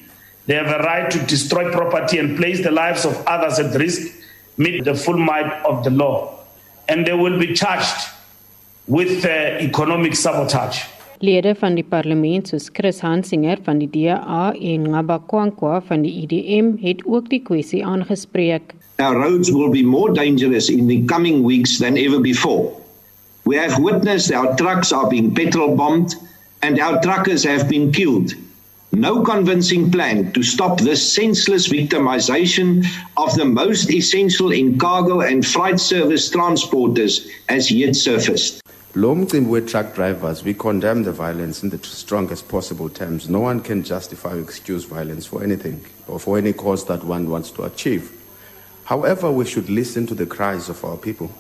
they 0.48 0.56
have 0.56 0.68
a 0.68 0.84
right 0.84 1.10
to 1.12 1.20
destroy 1.20 1.72
property 1.72 2.20
and 2.20 2.36
place 2.36 2.62
the 2.64 2.72
lives 2.72 3.06
of 3.06 3.24
others 3.28 3.60
at 3.60 3.76
risk 3.76 4.13
meet 4.58 4.84
the 4.84 4.96
full 4.96 5.18
might 5.18 5.52
of 5.66 5.84
the 5.84 5.90
law 5.90 6.30
and 6.88 7.06
they 7.06 7.14
will 7.14 7.40
be 7.40 7.54
charged 7.54 8.10
with 8.88 9.26
uh, 9.26 9.30
economic 9.60 10.16
sabotage. 10.16 10.84
Lede 11.24 11.56
van 11.56 11.76
die 11.76 11.86
parlement 11.88 12.50
soos 12.52 12.68
Chris 12.74 13.00
Hansinger 13.00 13.62
van 13.64 13.80
die 13.80 13.88
DA 13.88 14.52
en 14.52 14.90
Ngabakwankwa 14.92 15.80
van 15.88 16.04
die 16.04 16.12
IDM 16.26 16.74
e 16.76 16.90
het 16.90 17.06
ook 17.08 17.30
die 17.32 17.40
kwessie 17.40 17.80
aangespreek. 17.86 18.74
Our 19.00 19.16
roads 19.16 19.50
will 19.52 19.70
be 19.72 19.84
more 19.84 20.12
dangerous 20.14 20.70
in 20.70 20.88
the 20.88 21.00
coming 21.06 21.46
weeks 21.46 21.78
than 21.78 21.96
ever 21.98 22.20
before. 22.20 22.72
We 23.46 23.56
have 23.56 23.80
witnessed 23.80 24.36
our 24.36 24.56
trucks 24.56 24.92
are 24.92 25.08
being 25.08 25.32
petrol 25.34 25.76
bombed 25.76 26.16
and 26.62 26.80
our 26.80 27.00
truckers 27.02 27.44
have 27.44 27.68
been 27.70 27.92
killed. 27.92 28.36
No 28.94 29.24
convincing 29.24 29.92
plan 29.92 30.32
to 30.34 30.44
stop 30.44 30.80
this 30.80 31.14
senseless 31.14 31.68
victimization 31.68 32.86
of 33.18 33.34
the 33.36 33.46
most 33.46 33.90
essential 33.90 34.52
in 34.52 34.78
cargo 34.78 35.22
and 35.22 35.46
freight 35.46 35.80
service 35.80 36.30
transporters 36.30 37.28
has 37.50 37.72
yet 37.72 37.96
surfaced. 37.96 38.62
Long-term 38.96 39.50
word 39.50 39.68
truck 39.68 39.96
drivers, 39.96 40.44
we 40.44 40.54
condemn 40.54 41.02
the 41.02 41.12
violence 41.12 41.64
in 41.64 41.70
the 41.72 41.80
strongest 41.80 42.48
possible 42.48 42.88
terms. 42.88 43.28
No 43.28 43.40
one 43.40 43.60
can 43.60 43.84
justify 43.84 44.36
or 44.36 44.42
excuse 44.42 44.84
violence 44.84 45.26
for 45.26 45.44
anything 45.44 45.84
or 46.08 46.20
for 46.20 46.38
any 46.38 46.54
cause 46.54 46.86
that 46.86 47.04
one 47.04 47.28
wants 47.28 47.50
to 47.52 47.64
achieve. 47.64 48.12
However, 48.86 49.32
we 49.32 49.46
should 49.46 49.70
listen 49.70 50.06
to 50.08 50.14
the 50.14 50.28
cries 50.28 50.70
of 50.70 50.86
our 50.86 50.98
people 50.98 51.32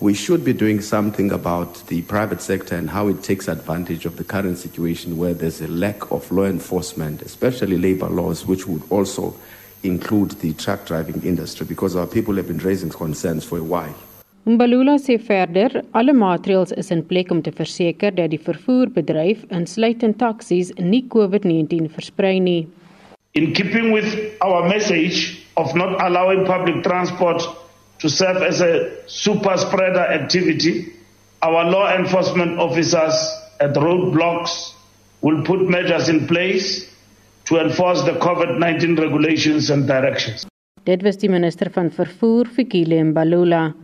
we 0.00 0.14
should 0.14 0.42
be 0.42 0.54
doing 0.54 0.80
something 0.80 1.30
about 1.30 1.86
the 1.88 2.00
private 2.02 2.40
sector 2.40 2.74
and 2.74 2.88
how 2.88 3.08
it 3.08 3.22
takes 3.22 3.48
advantage 3.48 4.06
of 4.06 4.16
the 4.16 4.24
current 4.24 4.56
situation 4.56 5.18
where 5.18 5.34
there's 5.34 5.60
a 5.60 5.68
lack 5.68 6.10
of 6.10 6.30
law 6.32 6.46
enforcement, 6.46 7.20
especially 7.20 7.76
labor 7.76 8.08
laws, 8.08 8.46
which 8.46 8.66
would 8.66 8.82
also 8.90 9.34
include 9.82 10.30
the 10.40 10.54
truck 10.54 10.86
driving 10.86 11.22
industry 11.22 11.66
because 11.66 11.96
our 11.96 12.06
people 12.06 12.34
have 12.36 12.48
been 12.48 12.58
raising 12.58 12.88
concerns 12.88 13.44
for 13.44 13.58
a 13.58 13.62
while. 13.62 13.94
Mbalula 14.46 14.96
sê 14.98 15.18
verder, 15.20 15.82
alle 15.92 16.14
maatreëls 16.16 16.72
is 16.80 16.88
in 16.90 17.02
plek 17.04 17.30
om 17.30 17.42
te 17.44 17.52
verseker 17.52 18.14
dat 18.16 18.32
die 18.32 18.40
vervoerbedryf, 18.40 19.44
insluitend 19.52 20.16
taksies, 20.18 20.72
nie 20.80 21.04
COVID-19 21.12 21.90
versprei 21.92 22.38
nie. 22.40 22.62
In 23.36 23.52
keeping 23.52 23.92
with 23.92 24.08
our 24.40 24.66
message 24.66 25.44
of 25.60 25.74
not 25.76 26.00
allowing 26.00 26.46
public 26.48 26.80
transport 26.82 27.44
to 28.00 28.08
serve 28.08 28.42
as 28.42 28.60
a 28.60 28.90
super 29.06 29.56
spreader 29.56 30.04
activity. 30.20 30.92
Our 31.42 31.64
law 31.70 31.92
enforcement 31.94 32.58
officers 32.58 33.14
at 33.60 33.74
roadblocks 33.74 34.72
will 35.20 35.42
put 35.44 35.68
measures 35.68 36.08
in 36.08 36.26
place 36.26 36.88
to 37.44 37.60
enforce 37.60 38.02
the 38.02 38.12
COVID-19 38.12 38.98
regulations 38.98 39.70
and 39.70 39.86
directions. 39.86 40.46
Dit 40.84 41.02
was 41.02 41.18
die 41.20 41.28
minister 41.28 41.68
van 41.70 41.90
vervoer 41.92 42.48
Fikile 42.48 43.02
Mbalula, 43.04 43.74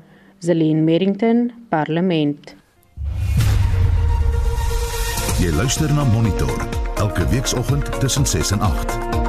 Zelin 0.40 0.84
Merrington, 0.84 1.50
Parlement. 1.68 2.56
Jy 5.36 5.52
luister 5.52 5.92
na 5.92 6.04
Monitor 6.08 6.56
elke 6.96 7.28
weekoggend 7.28 8.00
tussen 8.00 8.26
6 8.26 8.50
en 8.56 8.60
8. 8.60 9.25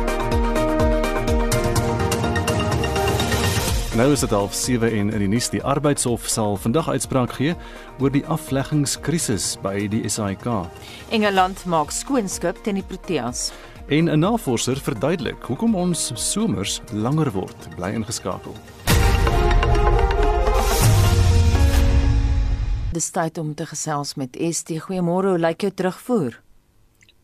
Nou 3.98 4.12
is 4.12 4.20
dit 4.20 4.30
half 4.30 4.54
7 4.54 4.92
en 4.92 5.08
in 5.10 5.24
die 5.24 5.28
nuus 5.28 5.48
die 5.50 5.62
arbeidshof 5.66 6.28
sal 6.30 6.54
vandag 6.62 6.86
uitspraak 6.94 7.32
gee 7.34 7.56
oor 7.98 8.12
die 8.14 8.22
afleggingskrisis 8.30 9.56
by 9.64 9.88
die 9.90 10.04
SAIK. 10.06 10.46
Engeland 11.18 11.64
maak 11.66 11.90
skoonskip 11.90 12.60
teen 12.62 12.78
die 12.78 12.86
Proteas. 12.86 13.48
En 13.90 14.06
'n 14.06 14.20
navorser 14.20 14.78
verduidelik 14.78 15.42
hoekom 15.50 15.74
ons 15.76 16.12
somers 16.14 16.82
langer 16.94 17.32
word. 17.32 17.70
Bly 17.76 17.90
ingeskakel. 17.98 18.54
Dis 22.94 23.10
tyd 23.10 23.38
om 23.38 23.56
te 23.56 23.66
gesels 23.66 24.14
met 24.14 24.38
ST. 24.52 24.70
Goeiemôre, 24.70 25.28
hoe 25.34 25.40
lyk 25.40 25.62
jou 25.62 25.72
terugvoer? 25.74 26.47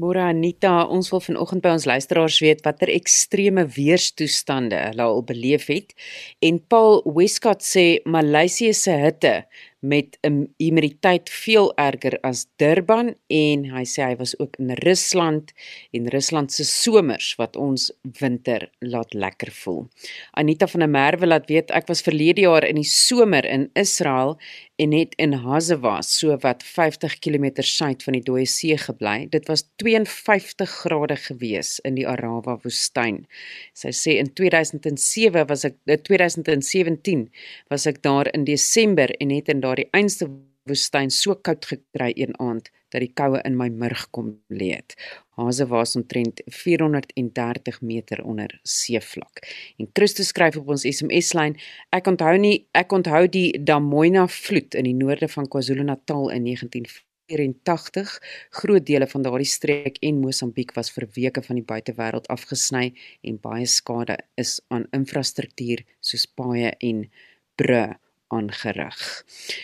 Môre 0.01 0.23
Anita, 0.25 0.87
ons 0.89 1.05
wil 1.13 1.21
vanoggend 1.21 1.61
by 1.61 1.75
ons 1.75 1.83
luisteraars 1.85 2.39
weet 2.41 2.63
watter 2.65 2.89
ekstreme 2.89 3.67
weerstoestande 3.75 4.79
hulle 4.87 5.05
al 5.05 5.21
beleef 5.29 5.67
het. 5.69 5.93
En 6.41 6.57
Paul 6.57 7.03
Westcott 7.05 7.61
sê 7.61 8.01
Maleisië 8.09 8.73
se 8.73 8.95
hitte 8.97 9.35
met 9.83 10.17
'n 10.21 10.47
humiditeit 10.57 11.29
veel 11.29 11.73
erger 11.75 12.17
as 12.21 12.47
Durban 12.55 13.15
en 13.27 13.65
hy 13.75 13.83
sê 13.83 14.01
hy 14.03 14.15
was 14.15 14.39
ook 14.39 14.55
in 14.59 14.71
Rusland 14.71 15.51
en 15.91 16.07
Rusland 16.07 16.51
se 16.51 16.63
somers 16.63 17.35
wat 17.35 17.55
ons 17.55 17.91
winter 18.19 18.69
laat 18.79 19.13
lekker 19.13 19.51
voel. 19.51 19.89
Anita 20.31 20.67
van 20.67 20.79
der 20.79 20.89
Merwe 20.89 21.27
laat 21.27 21.47
weet 21.47 21.71
ek 21.71 21.87
was 21.87 22.01
verlede 22.01 22.41
jaar 22.41 22.63
in 22.63 22.75
die 22.75 22.89
somer 22.89 23.45
in 23.45 23.69
Israel 23.73 24.37
en 24.75 24.91
het 24.91 25.13
in 25.15 25.33
Hazava 25.33 26.01
so 26.01 26.37
wat 26.41 26.63
50 26.63 27.19
km 27.19 27.61
suid 27.61 28.03
van 28.03 28.17
die 28.17 28.23
Dooie 28.25 28.47
See 28.49 28.77
gebly. 28.77 29.27
Dit 29.29 29.47
was 29.47 29.67
52 29.81 30.69
grade 30.81 31.17
gewees 31.27 31.77
in 31.85 31.95
die 31.99 32.07
Arava 32.09 32.57
woestyn. 32.63 33.23
Sy 33.77 33.93
sê 33.93 34.17
in 34.21 34.31
2007 34.33 35.45
was 35.49 35.65
ek 35.69 35.77
2017 35.85 37.27
was 37.69 37.85
ek 37.89 38.01
daar 38.01 38.31
in 38.33 38.47
Desember 38.49 39.13
en 39.19 39.33
het 39.35 39.51
in 39.53 39.61
daardie 39.73 39.89
einste 39.97 40.29
woestyn 40.69 41.09
so 41.11 41.35
koud 41.35 41.65
gekry 41.65 42.11
een 42.15 42.35
aand 42.39 42.69
dat 42.93 43.01
die 43.01 43.11
koue 43.17 43.39
in 43.43 43.55
my 43.57 43.67
murg 43.73 44.05
kom 44.13 44.29
lê 44.53 44.69
het. 44.75 44.93
Hase 45.35 45.65
was 45.67 45.95
omtrent 45.97 46.43
430 46.45 47.81
meter 47.81 48.21
onder 48.23 48.53
seevlak. 48.63 49.41
En 49.81 49.89
Christus 49.97 50.29
skryf 50.29 50.59
op 50.61 50.69
ons 50.75 50.85
SMS-lyn: 50.85 51.57
Ek 51.89 52.07
onthou 52.07 52.35
nie 52.37 52.67
ek 52.71 52.93
onthou 52.93 53.25
die 53.27 53.49
Damoina 53.57 54.27
vloed 54.29 54.77
in 54.77 54.85
die 54.87 54.95
noorde 54.99 55.27
van 55.27 55.49
KwaZulu-Natal 55.49 56.29
in 56.37 56.45
19 56.45 56.85
84. 57.33 58.13
Groot 58.59 58.85
dele 58.85 59.07
van 59.07 59.25
daardie 59.25 59.47
streek 59.47 59.97
en 60.05 60.21
Mosambiek 60.21 60.75
was 60.77 60.91
vir 60.93 61.07
weke 61.15 61.41
van 61.41 61.57
die 61.57 61.65
buitewêreld 61.65 62.27
afgesny 62.29 62.91
en 63.23 63.39
baie 63.41 63.65
skade 63.65 64.19
is 64.37 64.59
aan 64.67 64.85
infrastruktuur 64.93 65.81
soos 66.03 66.27
paaie 66.27 66.75
en 66.83 67.07
brûe 67.57 67.95
aangerig. 68.33 68.99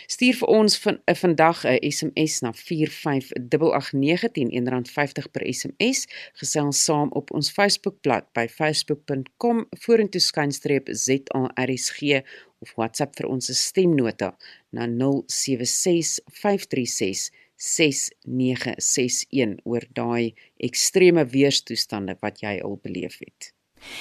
Stuur 0.07 0.35
vir 0.41 0.49
ons 0.59 0.73
van 0.83 0.95
'n 1.05 1.15
vandag 1.23 1.57
'n 1.65 1.79
SMS 1.91 2.33
na 2.45 2.51
45889 2.53 4.49
R1.50 4.63 5.25
per 5.31 5.43
SMS. 5.53 6.07
Gesels 6.33 6.83
saam 6.83 7.09
op 7.11 7.31
ons 7.31 7.51
Facebookblad 7.51 8.25
by 8.33 8.47
facebook.com 8.47 9.67
vorentoe 9.85 10.21
skynstreep 10.21 10.87
ZARSG 10.91 12.01
of 12.59 12.73
WhatsApp 12.75 13.15
vir 13.19 13.27
ons 13.27 13.59
stemnota 13.59 14.37
na 14.75 14.87
076536 14.87 17.31
6961 17.59 19.59
oor 19.67 19.83
daai 19.93 20.33
ekstreme 20.69 21.25
weerstoestande 21.27 22.15
wat 22.23 22.39
jy 22.43 22.59
al 22.63 22.79
beleef 22.83 23.19
het. 23.19 23.53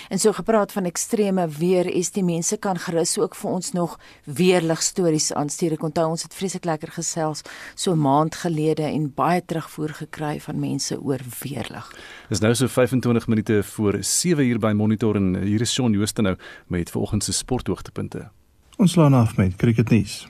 En 0.09 0.19
so 0.19 0.33
gepraat 0.33 0.73
van 0.73 0.85
ekstreme 0.85 1.49
weer, 1.49 1.87
is 1.87 2.11
die 2.11 2.25
mense 2.25 2.57
kan 2.57 2.79
gerus 2.79 3.19
ook 3.19 3.35
vir 3.35 3.51
ons 3.51 3.73
nog 3.73 3.99
weerlig 4.25 4.83
stories 4.83 5.33
aanstuur. 5.33 5.73
Ek 5.73 5.83
onthou 5.83 6.09
ons 6.11 6.23
het 6.23 6.35
vreeslik 6.35 6.65
lekker 6.65 6.93
gesels 6.93 7.43
so 7.75 7.93
'n 7.93 7.99
maand 7.99 8.35
gelede 8.35 8.83
en 8.83 9.13
baie 9.15 9.43
terugvoer 9.45 9.95
gekry 9.95 10.41
van 10.41 10.59
mense 10.59 11.01
oor 11.03 11.21
weerlig. 11.43 11.93
Dis 12.29 12.41
nou 12.41 12.55
so 12.55 12.67
25 12.67 13.27
minute 13.27 13.63
voor 13.63 13.97
7 14.01 14.47
uur 14.47 14.59
by 14.59 14.73
Monitor 14.73 15.17
en 15.17 15.43
hier 15.43 15.61
is 15.61 15.73
Shaun 15.73 15.93
Jooste 15.93 16.23
nou 16.23 16.37
met 16.67 16.91
vanoggend 16.91 17.25
se 17.25 17.33
sporthoogtepunte. 17.33 18.31
Ons 18.77 18.93
slaan 18.93 19.15
af 19.15 19.37
met 19.37 19.57
cricketnuus. 19.57 20.29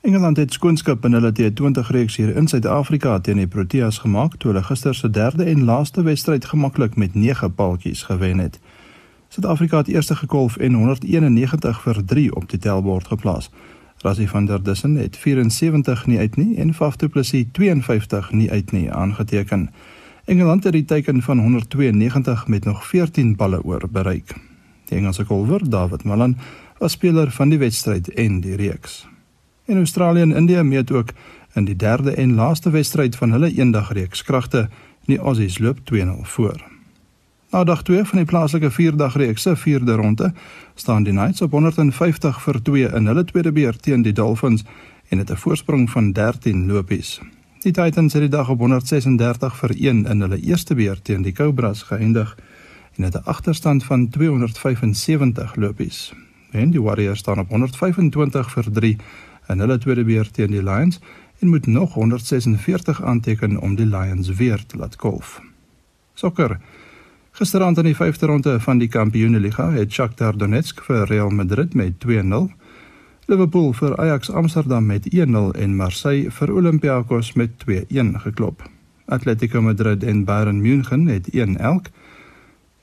Engeland 0.00 0.36
het 0.36 0.52
skoonskip 0.52 1.04
in 1.04 1.12
hulle 1.12 1.32
T20 1.36 1.90
reeks 1.92 2.14
hier 2.16 2.36
in 2.36 2.46
Suid-Afrika 2.48 3.18
teen 3.20 3.36
die 3.36 3.46
Proteas 3.46 3.98
gemaak 4.00 4.38
toe 4.40 4.48
hulle 4.54 4.62
gister 4.64 4.94
se 4.96 5.10
derde 5.12 5.44
en 5.44 5.66
laaste 5.68 6.02
wedstryd 6.02 6.44
gemaklik 6.48 6.96
met 6.96 7.14
9 7.14 7.54
paaltjies 7.54 8.02
gewen 8.08 8.38
het. 8.38 8.56
Suid-Afrika 9.30 9.76
het 9.76 9.88
eerste 9.88 10.16
gekolf 10.16 10.56
en 10.56 10.72
191 10.74 11.82
vir 11.82 12.04
3 12.04 12.34
op 12.34 12.48
die 12.50 12.58
tellbord 12.58 13.06
geplaas. 13.06 13.50
Rassie 14.02 14.28
van 14.28 14.44
der 14.44 14.62
Dussen 14.62 14.96
het 14.96 15.16
74 15.16 16.06
nie 16.06 16.18
uit 16.18 16.36
nie 16.36 16.56
en 16.56 16.74
Faf 16.74 16.96
du 16.96 17.08
Plessis 17.08 17.44
52 17.52 18.32
nie 18.32 18.50
uit 18.50 18.72
nie 18.72 18.92
aangeteken. 18.92 19.70
Engeland 20.24 20.64
het 20.64 20.72
die 20.72 20.84
teiken 20.84 21.22
van 21.22 21.38
192 21.38 22.46
met 22.46 22.64
nog 22.64 22.86
14 22.86 23.36
balle 23.36 23.62
oor 23.62 23.86
bereik. 23.90 24.34
Die 24.84 24.98
Engelse 24.98 25.24
kolwer 25.24 25.70
David 25.70 26.04
Malan 26.04 26.36
was 26.78 26.92
speler 26.92 27.30
van 27.30 27.48
die 27.48 27.58
wedstryd 27.58 28.10
en 28.10 28.40
die 28.40 28.56
reeks. 28.56 29.06
En 29.64 29.76
Australië 29.76 30.20
en 30.20 30.36
Indië 30.36 30.62
meet 30.62 30.92
ook 30.92 31.12
in 31.54 31.64
die 31.64 31.76
derde 31.76 32.10
en 32.10 32.34
laaste 32.34 32.70
wedstryd 32.70 33.16
van 33.16 33.30
hulle 33.30 33.54
eendagreeks 33.54 34.22
kragte. 34.22 34.68
Die 35.04 35.18
Aussies 35.18 35.58
loop 35.58 35.78
2-0 35.94 36.20
voor. 36.22 36.69
Na 37.50 37.64
dag 37.64 37.82
2 37.82 38.04
van 38.04 38.18
die 38.18 38.26
plaaslike 38.30 38.68
4-dagreeks 38.70 39.42
se 39.42 39.56
4de 39.58 39.94
ronde 39.98 40.32
staan 40.74 41.02
die 41.02 41.12
Knights 41.12 41.42
op 41.42 41.50
150 41.50 42.36
vir 42.42 42.58
2 42.62 42.90
in 42.94 43.10
hulle 43.10 43.24
tweede 43.26 43.50
beurt 43.52 43.82
teen 43.82 44.04
die 44.06 44.12
Dolphins 44.14 44.62
en 45.08 45.18
het 45.18 45.30
'n 45.30 45.36
voorsprong 45.36 45.90
van 45.90 46.12
13 46.12 46.66
lopies. 46.66 47.20
Die 47.60 47.72
Titans 47.72 48.12
het 48.12 48.22
die 48.22 48.30
dag 48.30 48.48
op 48.48 48.58
136 48.58 49.56
vir 49.56 49.70
1 49.70 50.06
in 50.06 50.20
hulle 50.20 50.40
eerste 50.40 50.74
beurt 50.74 51.04
teen 51.04 51.22
die 51.22 51.32
Cobras 51.32 51.82
geëindig 51.82 52.36
en 52.96 53.02
het 53.02 53.14
'n 53.14 53.24
agterstand 53.24 53.84
van 53.84 54.08
275 54.08 55.56
lopies. 55.56 56.14
En 56.50 56.70
die 56.70 56.82
Warriors 56.82 57.18
staan 57.18 57.38
op 57.38 57.48
125 57.48 58.50
vir 58.50 58.72
3 58.72 58.96
in 59.48 59.58
hulle 59.58 59.78
tweede 59.78 60.04
beurt 60.04 60.32
teen 60.32 60.50
die 60.50 60.62
Lions 60.62 61.00
en 61.38 61.48
moet 61.48 61.66
nog 61.66 61.94
146 61.94 63.02
aanteken 63.02 63.60
om 63.60 63.74
die 63.74 63.86
Lions 63.86 64.28
weer 64.28 64.66
te 64.66 64.76
laat 64.76 64.96
kolf. 64.96 65.40
Sokker 66.14 66.60
Gisterand 67.40 67.78
in 67.78 67.86
die 67.88 67.96
5de 67.96 68.26
ronde 68.26 68.60
van 68.60 68.78
die 68.78 68.88
Kampioenligga 68.88 69.70
het 69.72 69.94
Shakhtar 69.96 70.36
Donetsk 70.36 70.82
vir 70.84 71.06
Real 71.08 71.30
Madrid 71.32 71.72
met 71.74 71.94
2-0, 72.04 72.50
Liverpool 73.32 73.70
vir 73.78 73.94
Ajax 73.96 74.28
Amsterdam 74.30 74.84
met 74.86 75.08
1-0 75.08 75.54
en 75.56 75.76
Marseille 75.76 76.28
vir 76.36 76.52
Olympiakos 76.52 77.32
met 77.40 77.54
2-1 77.64 78.10
geklop. 78.26 78.66
Atletico 79.08 79.62
Madrid 79.62 80.04
en 80.04 80.24
Bayern 80.28 80.60
München 80.60 81.06
het 81.08 81.32
1-1 81.32 81.88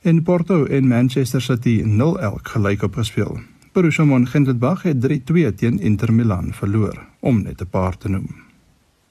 en 0.02 0.22
Porto 0.22 0.64
en 0.64 0.88
Manchester 0.88 1.42
City 1.42 1.82
0-0 1.86 2.42
gelyk 2.42 2.82
opgespeel. 2.82 3.38
Borussia 3.72 4.04
Mönchengladbach 4.04 4.82
het 4.82 5.06
3-2 5.06 5.54
teen 5.54 5.78
Inter 5.78 6.12
Milan 6.12 6.50
verloor, 6.52 6.98
om 7.20 7.42
net 7.42 7.62
'n 7.62 7.70
paar 7.70 7.96
te 7.96 8.08
noem. 8.08 8.48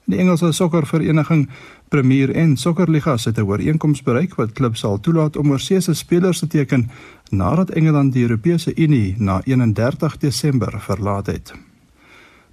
Die 0.07 0.19
Engelse 0.23 0.53
sokkervereniging 0.55 1.49
Premier 1.87 2.35
en 2.35 2.57
Sokkerliga 2.57 3.15
het 3.23 3.37
'n 3.37 3.41
ooreenkoms 3.41 4.03
bereik 4.03 4.35
wat 4.35 4.51
klubs 4.51 4.79
sal 4.79 4.99
toelaat 4.99 5.37
om 5.37 5.51
oorseese 5.51 5.93
spelers 5.93 6.39
te 6.39 6.47
teken 6.47 6.89
nadat 7.29 7.69
Engeland 7.69 8.13
die 8.13 8.21
Europese 8.21 8.75
Unie 8.75 9.15
na 9.17 9.41
31 9.43 10.17
Desember 10.17 10.81
verlaat 10.81 11.25
het. 11.25 11.53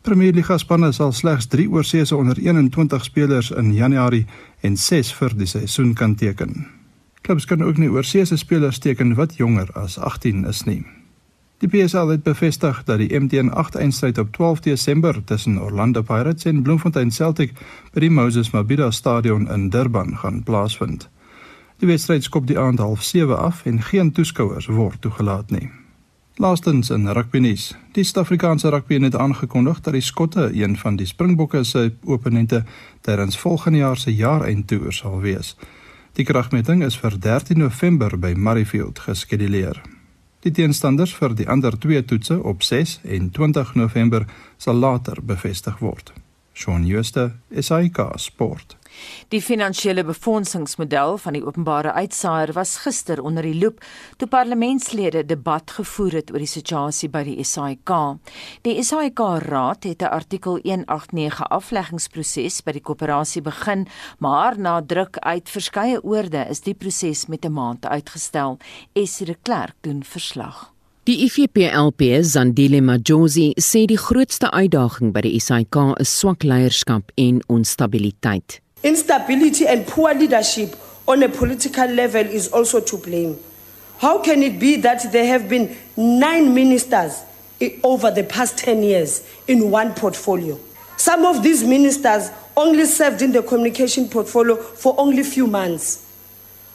Premier 0.00 0.32
Liga 0.32 0.58
spanne 0.58 0.92
sal 0.92 1.12
slegs 1.12 1.46
3 1.46 1.70
oorseese 1.70 2.16
onder 2.16 2.38
21 2.38 3.04
spelers 3.04 3.50
in 3.50 3.72
Januarie 3.72 4.26
en 4.60 4.76
6 4.76 5.14
vir 5.14 5.36
die 5.36 5.46
seisoen 5.46 5.94
kan 5.94 6.14
teken. 6.14 6.66
Klubs 7.20 7.44
kan 7.44 7.62
ook 7.62 7.76
nie 7.76 7.90
oorseese 7.90 8.36
spelers 8.36 8.78
teken 8.78 9.14
wat 9.14 9.36
jonger 9.36 9.70
as 9.72 9.98
18 9.98 10.44
is 10.46 10.62
nie. 10.64 11.03
Die 11.58 11.68
PSL 11.68 12.08
het 12.10 12.22
bevestig 12.22 12.82
dat 12.84 12.98
die 12.98 13.20
MTN 13.20 13.48
8 13.48 13.74
eindstryd 13.74 14.18
op 14.18 14.32
12 14.32 14.60
Desember 14.60 15.24
tussen 15.24 15.58
Orlando 15.62 16.02
Pirates 16.02 16.44
en 16.44 16.62
Bloemfontein 16.62 17.12
Celtic 17.12 17.52
by 17.92 18.00
die 18.00 18.10
Moses 18.10 18.50
Mabhida 18.50 18.90
Stadion 18.90 19.50
in 19.50 19.70
Durban 19.70 20.18
gaan 20.18 20.42
plaasvind. 20.42 21.08
Die 21.78 21.86
wedstryd 21.88 22.26
skop 22.26 22.46
die 22.46 22.58
aand 22.58 22.78
half 22.78 23.02
7 23.02 23.38
af 23.38 23.64
en 23.66 23.82
geen 23.82 24.12
toeskouers 24.12 24.66
word 24.66 25.00
toegelaat 25.00 25.50
nie. 25.50 25.70
Laastens 26.36 26.90
in 26.90 27.06
rugbynuus. 27.06 27.76
Die 27.94 28.02
Suid-Afrikaanse 28.04 28.68
rugby 28.68 28.98
het 28.98 29.16
aangekondig 29.16 29.80
dat 29.80 29.94
die 29.94 30.02
Skotte 30.02 30.50
een 30.52 30.76
van 30.76 30.96
die 30.96 31.06
Springbokke 31.06 31.64
se 31.64 31.92
opponente 32.04 32.64
tydens 33.00 33.38
volgende 33.38 33.78
jaar 33.78 33.96
se 33.96 34.14
jaareindtoer 34.14 34.92
sal 34.92 35.20
wees. 35.20 35.56
Die 36.12 36.24
kragmeting 36.24 36.82
is 36.84 36.98
vir 36.98 37.20
13 37.20 37.58
November 37.58 38.18
by 38.18 38.34
Murrayfield 38.36 38.98
geskeduleer. 38.98 39.93
Die 40.44 40.52
teenstanders 40.52 41.14
vir 41.16 41.32
die 41.32 41.46
ander 41.48 41.72
twee 41.80 42.02
toetse 42.04 42.36
op 42.44 42.62
6 42.62 42.98
en 43.16 43.30
20 43.32 43.70
November 43.80 44.26
sal 44.60 44.76
later 44.76 45.22
bevestig 45.24 45.78
word. 45.80 46.12
Shaun 46.52 46.84
Schuster, 46.84 47.32
SAK 47.48 48.12
Sport. 48.20 48.76
Die 49.28 49.42
finansiële 49.42 50.04
befondsingsmodel 50.04 51.18
van 51.18 51.32
die 51.32 51.44
openbare 51.44 51.92
uitsaaier 51.92 52.52
was 52.52 52.76
gister 52.84 53.22
onder 53.22 53.42
die 53.42 53.56
loep 53.58 53.80
toe 54.16 54.28
parlementslede 54.28 55.24
debat 55.26 55.70
gevoer 55.70 56.20
het 56.20 56.32
oor 56.32 56.42
die 56.42 56.50
situasie 56.50 57.08
by 57.08 57.24
die 57.24 57.44
SAIK. 57.44 57.92
Die 58.62 58.82
SAIK 58.82 59.20
Raad 59.46 59.84
het 59.84 60.02
'n 60.02 60.12
artikel 60.12 60.58
189 60.62 61.48
afleggingsproses 61.48 62.62
by 62.62 62.72
die 62.72 62.82
koöperasie 62.82 63.42
begin, 63.42 63.86
maar 64.18 64.58
na 64.58 64.82
druk 64.82 65.18
uit 65.18 65.48
verskeie 65.48 66.04
oorde 66.04 66.46
is 66.50 66.60
die 66.60 66.74
proses 66.74 67.26
met 67.26 67.44
'n 67.44 67.52
maand 67.52 67.86
uitgestel. 67.86 68.58
Esre 68.92 69.36
Klerk 69.42 69.74
doen 69.80 70.04
verslag. 70.04 70.74
Die 71.04 71.18
IFPLP 71.26 72.24
Zandile 72.24 72.80
Majosi 72.80 73.52
sê 73.60 73.84
die 73.84 73.98
grootste 74.00 74.48
uitdaging 74.50 75.12
by 75.12 75.20
die 75.20 75.36
SAIK 75.36 75.76
is 76.00 76.08
swak 76.08 76.46
leierskap 76.48 77.12
en 77.20 77.42
onstabiliteit. 77.52 78.63
Instability 78.84 79.66
and 79.66 79.86
poor 79.86 80.14
leadership 80.14 80.76
on 81.08 81.22
a 81.22 81.28
political 81.28 81.86
level 81.86 82.20
is 82.24 82.48
also 82.48 82.80
to 82.80 82.98
blame. 82.98 83.40
How 83.98 84.18
can 84.22 84.42
it 84.42 84.60
be 84.60 84.76
that 84.76 85.10
there 85.10 85.26
have 85.26 85.48
been 85.48 85.74
nine 85.96 86.54
ministers 86.54 87.22
over 87.82 88.10
the 88.10 88.24
past 88.24 88.58
10 88.58 88.82
years 88.82 89.26
in 89.48 89.70
one 89.70 89.94
portfolio? 89.94 90.60
Some 90.98 91.24
of 91.24 91.42
these 91.42 91.64
ministers 91.64 92.30
only 92.56 92.84
served 92.84 93.22
in 93.22 93.32
the 93.32 93.42
communication 93.42 94.08
portfolio 94.08 94.56
for 94.56 94.94
only 94.98 95.20
a 95.20 95.24
few 95.24 95.46
months. 95.46 96.06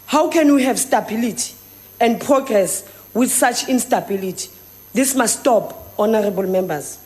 How 0.07 0.29
can 0.29 0.53
we 0.55 0.63
have 0.63 0.79
stability 0.79 1.53
and 1.99 2.19
progress 2.19 2.89
with 3.13 3.31
such 3.31 3.69
instability? 3.69 4.49
This 4.93 5.13
must 5.13 5.41
stop, 5.41 5.93
honorable 5.99 6.47
members. 6.47 6.97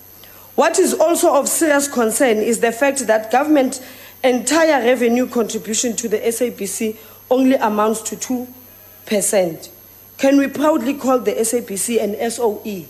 What 0.56 0.80
is 0.80 0.94
also 0.94 1.34
of 1.34 1.50
serious 1.50 1.88
concern 1.88 2.38
is 2.38 2.60
the 2.60 2.72
fact 2.72 3.00
that 3.08 3.32
government 3.32 3.86
entire 4.24 4.84
revenue 4.86 5.28
contribution 5.28 5.96
to 5.96 6.08
the 6.08 6.18
SABC 6.18 6.96
only 7.30 7.56
amounts 7.56 8.02
to 8.04 8.16
2%. 8.16 9.70
Can 10.18 10.38
we 10.38 10.48
proudly 10.48 10.94
call 10.94 11.20
the 11.20 11.34
SABC 11.34 12.02
an 12.02 12.16
SOE 12.32 12.86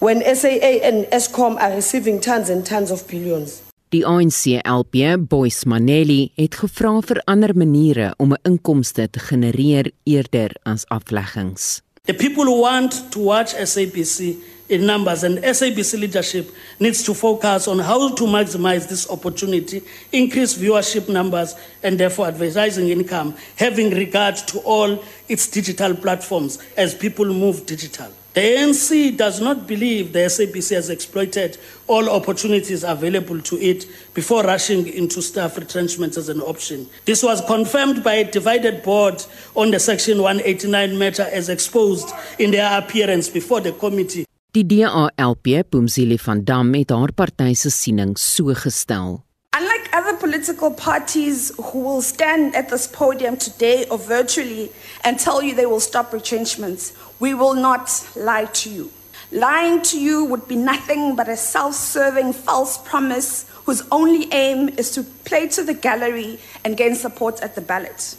when 0.00 0.22
SAA 0.22 0.80
and 0.82 1.04
ESCOM 1.12 1.60
are 1.60 1.74
receiving 1.74 2.20
tons 2.20 2.50
and 2.50 2.66
tons 2.66 2.90
of 2.90 3.06
billions? 3.06 3.62
Die 3.92 4.04
ANC 4.04 4.58
LP 4.64 5.18
Boys 5.18 5.64
Maneli 5.64 6.30
het 6.40 6.54
gevra 6.56 6.94
vir 7.04 7.20
ander 7.28 7.52
maniere 7.54 8.14
om 8.16 8.32
'n 8.32 8.40
inkomste 8.42 9.10
te 9.10 9.18
genereer 9.18 9.90
eerder 10.04 10.50
as 10.64 10.84
afleggings. 10.88 11.82
The 12.04 12.14
people 12.14 12.58
want 12.58 13.10
to 13.10 13.20
watch 13.20 13.52
SABC 13.54 14.36
in 14.72 14.86
numbers, 14.86 15.22
and 15.22 15.38
SABC 15.38 16.00
leadership 16.00 16.50
needs 16.80 17.02
to 17.04 17.14
focus 17.14 17.68
on 17.68 17.78
how 17.78 18.14
to 18.14 18.24
maximize 18.24 18.88
this 18.88 19.08
opportunity, 19.10 19.82
increase 20.10 20.56
viewership 20.56 21.08
numbers, 21.08 21.54
and 21.82 22.00
therefore 22.00 22.26
advertising 22.28 22.88
income, 22.88 23.36
having 23.56 23.90
regard 23.90 24.36
to 24.36 24.58
all 24.60 25.02
its 25.28 25.46
digital 25.46 25.94
platforms 25.94 26.58
as 26.76 26.94
people 26.94 27.26
move 27.26 27.66
digital. 27.66 28.10
The 28.34 28.40
ANC 28.40 29.14
does 29.18 29.42
not 29.42 29.66
believe 29.66 30.14
the 30.14 30.20
SABC 30.20 30.74
has 30.74 30.88
exploited 30.88 31.58
all 31.86 32.08
opportunities 32.08 32.82
available 32.82 33.42
to 33.42 33.60
it 33.60 33.84
before 34.14 34.42
rushing 34.42 34.86
into 34.86 35.20
staff 35.20 35.58
retrenchment 35.58 36.16
as 36.16 36.30
an 36.30 36.40
option. 36.40 36.88
This 37.04 37.22
was 37.22 37.42
confirmed 37.42 38.02
by 38.02 38.14
a 38.14 38.30
divided 38.30 38.82
board 38.82 39.22
on 39.54 39.70
the 39.70 39.78
Section 39.78 40.22
189 40.22 40.98
matter 40.98 41.28
as 41.30 41.50
exposed 41.50 42.08
in 42.38 42.52
their 42.52 42.78
appearance 42.78 43.28
before 43.28 43.60
the 43.60 43.72
committee. 43.72 44.24
Die 44.54 44.66
DALP 44.66 45.64
Pumzile 45.70 46.18
van 46.18 46.44
Dam 46.44 46.74
het 46.74 46.90
haar 46.90 47.12
party 47.16 47.54
se 47.54 47.70
siening 47.70 48.18
so 48.18 48.52
gestel. 48.52 49.22
Unlike 49.56 49.88
other 49.96 50.16
political 50.18 50.70
parties 50.70 51.52
who 51.56 51.80
will 51.80 52.02
stand 52.02 52.54
at 52.54 52.68
this 52.68 52.86
podium 52.86 53.38
today 53.38 53.86
or 53.88 53.98
virtually 53.98 54.70
and 55.04 55.18
tell 55.18 55.42
you 55.42 55.54
they 55.54 55.64
will 55.64 55.80
stop 55.80 56.12
retrenchments, 56.12 56.92
we 57.18 57.32
will 57.32 57.54
not 57.54 57.88
lie 58.14 58.44
to 58.52 58.68
you. 58.68 58.90
Lying 59.30 59.80
to 59.84 59.98
you 59.98 60.26
would 60.26 60.46
be 60.46 60.56
nothing 60.56 61.16
but 61.16 61.28
a 61.28 61.36
self 61.36 61.74
serving 61.74 62.34
false 62.34 62.76
promise 62.76 63.46
whose 63.64 63.82
only 63.90 64.28
aim 64.32 64.68
is 64.76 64.90
to 64.90 65.02
play 65.24 65.48
to 65.48 65.64
the 65.64 65.74
gallery 65.74 66.38
and 66.62 66.76
gain 66.76 66.94
support 66.94 67.40
at 67.40 67.54
the 67.54 67.62
ballot. 67.62 68.16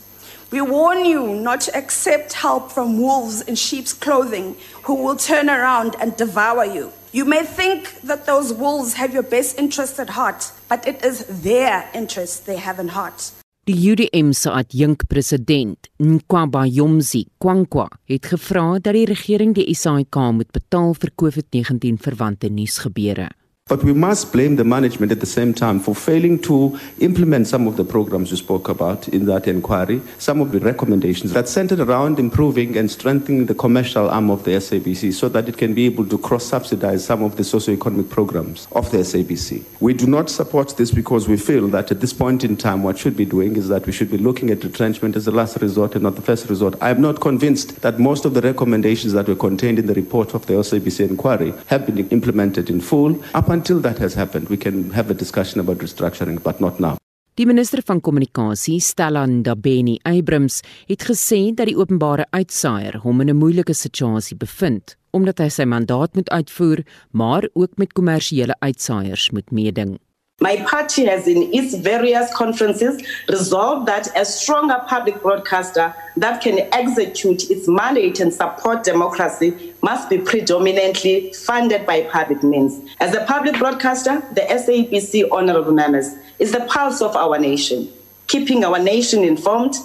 We 0.54 0.62
warn 0.62 1.04
you 1.04 1.34
not 1.34 1.62
to 1.62 1.76
accept 1.76 2.34
help 2.34 2.72
from 2.72 3.00
wolves 3.02 3.42
in 3.42 3.56
sheep's 3.56 3.92
clothing 3.92 4.56
who 4.84 4.94
will 4.94 5.16
turn 5.16 5.50
around 5.50 5.96
and 6.00 6.16
devour 6.16 6.64
you. 6.64 6.92
You 7.12 7.26
may 7.26 7.44
think 7.44 8.00
that 8.04 8.28
those 8.28 8.54
wolves 8.54 8.94
have 8.94 9.16
your 9.16 9.24
best 9.24 9.58
interest 9.58 10.00
at 10.00 10.10
heart, 10.10 10.52
but 10.70 10.88
it 10.88 11.04
is 11.04 11.26
their 11.42 11.90
interest 11.96 12.46
they 12.46 12.58
have 12.58 12.78
in 12.80 12.90
heart. 12.90 13.32
Die 13.66 13.92
UDM 13.92 14.32
se 14.32 14.52
adjunkpresident, 14.52 15.90
Nkwaba 16.00 16.68
Yomzi 16.68 17.26
Kwankwa, 17.38 17.88
het 18.06 18.26
gevra 18.26 18.78
dat 18.78 18.94
die 18.94 19.08
regering 19.10 19.56
die 19.58 19.74
SAIK 19.74 20.16
moet 20.38 20.52
betaal 20.52 20.94
vir 20.94 21.16
COVID-19 21.16 21.98
verwante 21.98 22.54
nuusgebeure. 22.54 23.32
But 23.70 23.82
we 23.82 23.94
must 23.94 24.34
blame 24.34 24.58
the 24.58 24.66
management 24.66 25.14
at 25.14 25.22
the 25.22 25.26
same 25.26 25.54
time 25.54 25.80
for 25.80 25.96
failing 25.96 26.38
to 26.40 26.78
implement 27.00 27.48
some 27.48 27.66
of 27.66 27.78
the 27.78 27.86
programs 27.86 28.30
we 28.30 28.36
spoke 28.36 28.68
about 28.68 29.08
in 29.08 29.26
that 29.28 29.48
inquiry, 29.48 30.02
some 30.18 30.42
of 30.42 30.52
the 30.52 30.60
recommendations 30.60 31.32
that 31.32 31.48
centered 31.48 31.80
around 31.80 32.20
improving 32.20 32.76
and 32.76 32.92
strengthening 32.92 33.46
the 33.46 33.56
commercial 33.56 34.10
arm 34.10 34.30
of 34.30 34.44
the 34.44 34.52
SABC 34.52 35.14
so 35.14 35.30
that 35.30 35.48
it 35.48 35.58
can 35.58 35.74
be 35.74 35.86
able 35.86 36.06
to 36.08 36.18
cross 36.18 36.46
subsidize 36.46 37.06
some 37.06 37.24
of 37.24 37.38
the 37.38 37.44
socio-economic 37.46 38.10
programs 38.10 38.68
of 38.74 38.92
the 38.92 38.98
SABC. 38.98 39.64
We 39.80 39.94
do 39.94 40.08
not 40.08 40.30
support 40.30 40.76
this 40.76 40.92
because 40.92 41.30
we 41.30 41.38
feel 41.38 41.70
that 41.70 41.90
at 41.90 42.02
this 42.02 42.12
point 42.12 42.44
in 42.44 42.58
time, 42.58 42.84
what 42.84 42.98
should 42.98 43.16
be 43.16 43.24
doing 43.24 43.56
is 43.56 43.70
that 43.70 43.86
we 43.86 43.94
should 43.94 44.12
be 44.12 44.18
looking 44.18 44.50
at 44.50 44.62
retrenchment 44.62 45.16
as 45.16 45.24
the 45.24 45.32
last 45.32 45.62
resort 45.62 45.94
and 45.94 46.04
not 46.04 46.18
the 46.18 46.22
first 46.22 46.50
resort. 46.50 46.76
I 46.82 46.90
am 46.90 47.00
not 47.00 47.22
convinced 47.22 47.80
that 47.80 47.98
most 47.98 48.26
of 48.26 48.34
the 48.34 48.42
recommendations 48.42 49.14
that 49.14 49.30
were 49.30 49.36
contained 49.36 49.80
in 49.80 49.88
the 49.88 49.94
report 49.94 50.34
of 50.34 50.48
the 50.48 50.56
SABC 50.56 51.10
inquiry 51.10 51.54
have 51.68 51.86
been 51.86 52.10
implemented 52.10 52.70
in 52.70 52.82
full. 52.82 53.24
Up 53.34 53.53
until 53.54 53.80
that 53.82 53.98
has 53.98 54.14
happened, 54.16 54.50
we 54.50 54.58
can 54.58 54.90
have 54.92 55.10
a 55.10 55.14
discussion 55.14 55.60
about 55.60 55.78
restructuring, 55.78 56.42
but 56.44 56.60
not 56.60 56.80
now. 56.80 56.98
Die 57.34 57.46
minister 57.46 57.82
van 57.86 58.02
kommunikasie, 58.02 58.80
Stella 58.80 59.26
Ndabeni 59.26 60.00
Abrams, 60.06 60.60
het 60.86 61.06
gesê 61.10 61.40
dat 61.54 61.70
die 61.70 61.78
openbare 61.78 62.28
uitsaaier 62.30 63.00
hom 63.06 63.22
in 63.22 63.30
'n 63.30 63.38
moeilike 63.38 63.74
situasie 63.74 64.38
bevind 64.38 64.98
omdat 65.14 65.38
hy 65.38 65.50
sy 65.50 65.66
mandaat 65.70 66.16
moet 66.16 66.30
uitvoer, 66.30 66.82
maar 67.12 67.48
ook 67.54 67.78
met 67.78 67.94
kommersiële 67.94 68.56
uitsaaiers 68.60 69.30
moet 69.30 69.52
meeding. 69.52 70.00
My 70.44 70.58
party 70.58 71.06
has, 71.06 71.26
in 71.26 71.54
its 71.54 71.74
various 71.74 72.30
conferences, 72.36 73.02
resolved 73.30 73.88
that 73.88 74.10
a 74.14 74.26
stronger 74.26 74.84
public 74.90 75.22
broadcaster 75.22 75.96
that 76.18 76.42
can 76.42 76.68
execute 76.74 77.50
its 77.50 77.66
mandate 77.70 78.20
and 78.20 78.34
support 78.34 78.84
democracy 78.84 79.74
must 79.82 80.10
be 80.10 80.18
predominantly 80.18 81.32
funded 81.32 81.86
by 81.86 82.02
public 82.12 82.44
means. 82.44 82.94
As 83.00 83.16
a 83.16 83.24
public 83.24 83.58
broadcaster, 83.58 84.22
the 84.34 84.42
SABC, 84.42 85.32
honorable 85.32 85.72
members, 85.72 86.10
is 86.40 86.52
the 86.52 86.66
pulse 86.68 87.02
of 87.02 87.16
our 87.16 87.40
nation, 87.40 87.88
keeping 88.28 88.66
our 88.66 88.80
nation 88.80 89.24
informed, 89.24 89.76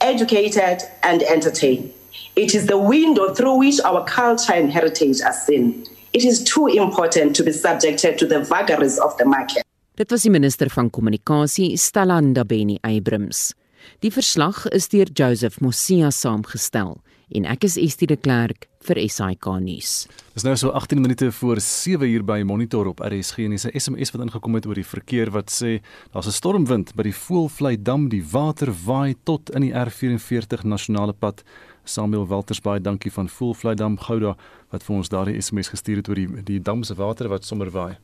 educated, 0.00 0.82
and 1.04 1.22
entertained. 1.22 1.92
It 2.34 2.56
is 2.56 2.66
the 2.66 2.76
window 2.76 3.34
through 3.34 3.58
which 3.58 3.78
our 3.82 4.04
culture 4.04 4.52
and 4.52 4.72
heritage 4.72 5.20
are 5.20 5.32
seen. 5.32 5.86
It 6.12 6.24
is 6.24 6.42
too 6.42 6.66
important 6.66 7.36
to 7.36 7.44
be 7.44 7.52
subjected 7.52 8.18
to 8.18 8.26
the 8.26 8.40
vagaries 8.40 8.98
of 8.98 9.16
the 9.18 9.24
market. 9.24 9.67
Dit 9.98 10.12
was 10.14 10.22
die 10.22 10.30
minister 10.30 10.68
van 10.70 10.92
kommunikasie, 10.94 11.72
Stella 11.76 12.20
Ndabeni 12.22 12.76
Abrams. 12.86 13.48
Die 13.98 14.12
verslag 14.14 14.60
is 14.70 14.86
deur 14.92 15.08
Joseph 15.10 15.58
Mosia 15.58 16.12
saamgestel 16.14 17.00
en 17.34 17.48
ek 17.50 17.66
is 17.66 17.74
Estie 17.82 18.06
de 18.06 18.14
Klerk 18.14 18.68
vir 18.86 19.00
SAK 19.10 19.48
nuus. 19.58 20.06
Dis 20.38 20.46
nou 20.46 20.54
so 20.54 20.70
18 20.70 21.02
minute 21.02 21.32
voor 21.40 21.58
7 21.58 22.06
uur 22.06 22.22
by 22.30 22.38
Monitor 22.46 22.86
op 22.92 23.02
RSG 23.02 23.48
en 23.48 23.56
dis 23.58 23.66
'n 23.66 23.74
SMS 23.74 24.14
wat 24.14 24.22
ingekom 24.22 24.54
het 24.54 24.66
oor 24.66 24.78
die 24.78 24.86
verkeer 24.86 25.32
wat 25.34 25.50
sê 25.50 25.82
daar's 26.12 26.28
'n 26.30 26.38
stormwind 26.38 26.94
by 26.94 27.02
die 27.02 27.14
Voelvlei 27.14 27.76
dam, 27.82 28.08
die 28.08 28.22
water 28.22 28.70
waai 28.86 29.16
tot 29.24 29.50
in 29.50 29.62
die 29.62 29.74
R44 29.74 30.62
nasionale 30.62 31.12
pad. 31.12 31.42
Samuel 31.84 32.26
Walters 32.26 32.60
baie 32.60 32.80
dankie 32.80 33.10
van 33.10 33.28
Voelvlei 33.28 33.74
dam 33.74 33.98
Gouda 33.98 34.36
wat 34.70 34.82
vir 34.84 34.96
ons 34.96 35.08
daardie 35.08 35.40
SMS 35.40 35.68
gestuur 35.68 35.96
het 35.96 36.08
oor 36.08 36.14
die 36.14 36.42
die 36.44 36.62
dam 36.62 36.84
se 36.84 36.94
water 36.94 37.28
wat 37.28 37.44
sommer 37.44 37.70
waai. 37.70 37.98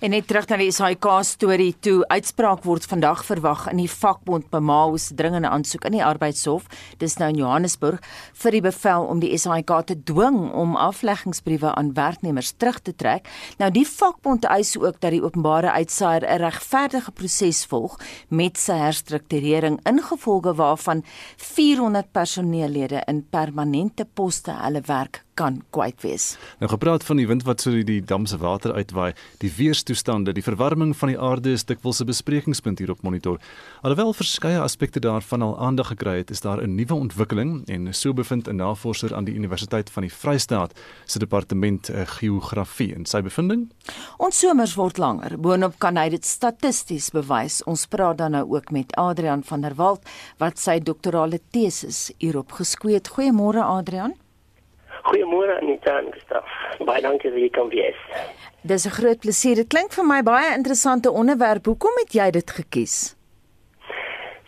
En 0.00 0.10
net 0.10 0.26
terug 0.28 0.48
na 0.48 0.56
die 0.60 0.72
SAIK 0.72 1.06
storie 1.24 1.74
toe 1.80 2.04
uitspraak 2.08 2.64
word 2.64 2.86
vandag 2.86 3.24
verwag 3.24 3.66
in 3.70 3.80
die 3.80 3.90
vakbond 3.90 4.50
Pamao 4.50 4.96
se 4.96 5.14
dringende 5.14 5.48
aansoek 5.48 5.84
in 5.88 5.98
die 5.98 6.04
arbeidshof 6.04 6.66
dis 6.98 7.16
nou 7.20 7.30
in 7.32 7.40
Johannesburg 7.40 8.04
vir 8.42 8.56
die 8.56 8.62
bevel 8.64 9.08
om 9.10 9.20
die 9.22 9.32
SAIK 9.38 9.72
te 9.90 9.96
dwing 10.08 10.38
om 10.52 10.76
afleggingsbriewe 10.76 11.74
aan 11.74 11.92
werknemers 11.96 12.52
terug 12.56 12.80
te 12.80 12.94
trek. 12.94 13.28
Nou 13.58 13.70
die 13.74 13.86
vakbond 13.88 14.44
eis 14.44 14.76
ook 14.78 15.00
dat 15.00 15.14
die 15.14 15.22
openbare 15.24 15.72
uitsaaier 15.72 16.24
'n 16.26 16.42
regverdige 16.44 17.12
proses 17.12 17.64
volg 17.66 17.98
met 18.28 18.58
sy 18.58 18.78
herstrukturering 18.78 19.80
ingevolge 19.84 20.54
waarvan 20.54 21.04
400 21.36 22.12
personeellede 22.12 23.02
in 23.06 23.26
permanente 23.30 24.04
poste 24.04 24.52
hulle 24.52 24.80
werk 24.86 25.25
kan 25.36 25.60
kwyt 25.76 26.02
wees. 26.02 26.36
Nou 26.58 26.70
gepraat 26.72 27.04
van 27.04 27.20
die 27.20 27.26
wind 27.28 27.44
wat 27.46 27.60
so 27.60 27.70
die, 27.70 27.84
die 27.84 28.00
dam 28.00 28.26
se 28.26 28.38
water 28.40 28.72
uitwaai, 28.72 29.12
die 29.44 29.52
weerstoestande, 29.52 30.32
die 30.32 30.44
verwarming 30.44 30.94
van 30.96 31.12
die 31.12 31.18
aarde 31.20 31.52
is 31.52 31.64
dikwels 31.68 32.00
'n 32.00 32.08
besprekingspunt 32.08 32.78
hier 32.78 32.90
op 32.90 33.02
monitor. 33.02 33.38
Alhoewel 33.82 34.12
verskeie 34.12 34.60
aspekte 34.60 35.00
daarvan 35.00 35.42
al 35.42 35.58
aandag 35.58 35.92
gekry 35.92 36.16
het, 36.16 36.30
is 36.30 36.40
daar 36.40 36.62
'n 36.62 36.74
nuwe 36.74 36.94
ontwikkeling 36.94 37.68
en 37.68 37.94
so 37.94 38.12
bevind 38.12 38.48
'n 38.48 38.56
navorser 38.56 39.14
aan 39.14 39.24
die 39.24 39.34
Universiteit 39.34 39.90
van 39.90 40.02
die 40.02 40.12
Vrystaat 40.12 40.72
se 41.04 41.18
departement 41.18 41.90
uh, 41.90 42.02
geografie 42.04 42.94
en 42.94 43.06
sy 43.06 43.20
bevinding. 43.22 43.70
Ons 44.16 44.38
somers 44.38 44.74
word 44.74 44.98
langer. 44.98 45.38
Boonop 45.38 45.78
kan 45.78 45.96
hy 45.96 46.08
dit 46.08 46.24
statisties 46.24 47.10
bewys. 47.10 47.62
Ons 47.64 47.86
praat 47.86 48.18
dan 48.18 48.30
nou 48.30 48.44
ook 48.54 48.70
met 48.70 48.94
Adrian 48.96 49.42
van 49.42 49.60
der 49.60 49.74
Walt 49.74 50.08
wat 50.38 50.58
sy 50.58 50.78
doktorale 50.78 51.40
teses 51.50 52.10
hierop 52.18 52.52
geskweet. 52.52 53.08
Goeiemôre 53.08 53.62
Adrian. 53.62 54.14
Goeiemôre 55.06 55.58
Anita 55.62 55.98
en 55.98 56.12
Gustaf. 56.12 56.54
Baie 56.86 57.02
dankie 57.04 57.30
dat 57.30 57.38
jy 57.38 57.50
kan 57.54 57.68
wees. 57.70 57.98
Dis 58.62 58.86
'n 58.86 58.96
groot 58.98 59.20
plesier. 59.20 59.54
Dit 59.54 59.68
klink 59.68 59.92
vir 59.92 60.04
my 60.04 60.22
baie 60.22 60.54
interessante 60.54 61.10
onderwerp. 61.10 61.66
Hoekom 61.66 61.94
het 62.02 62.12
jy 62.12 62.30
dit 62.30 62.50
gekies? 62.50 63.16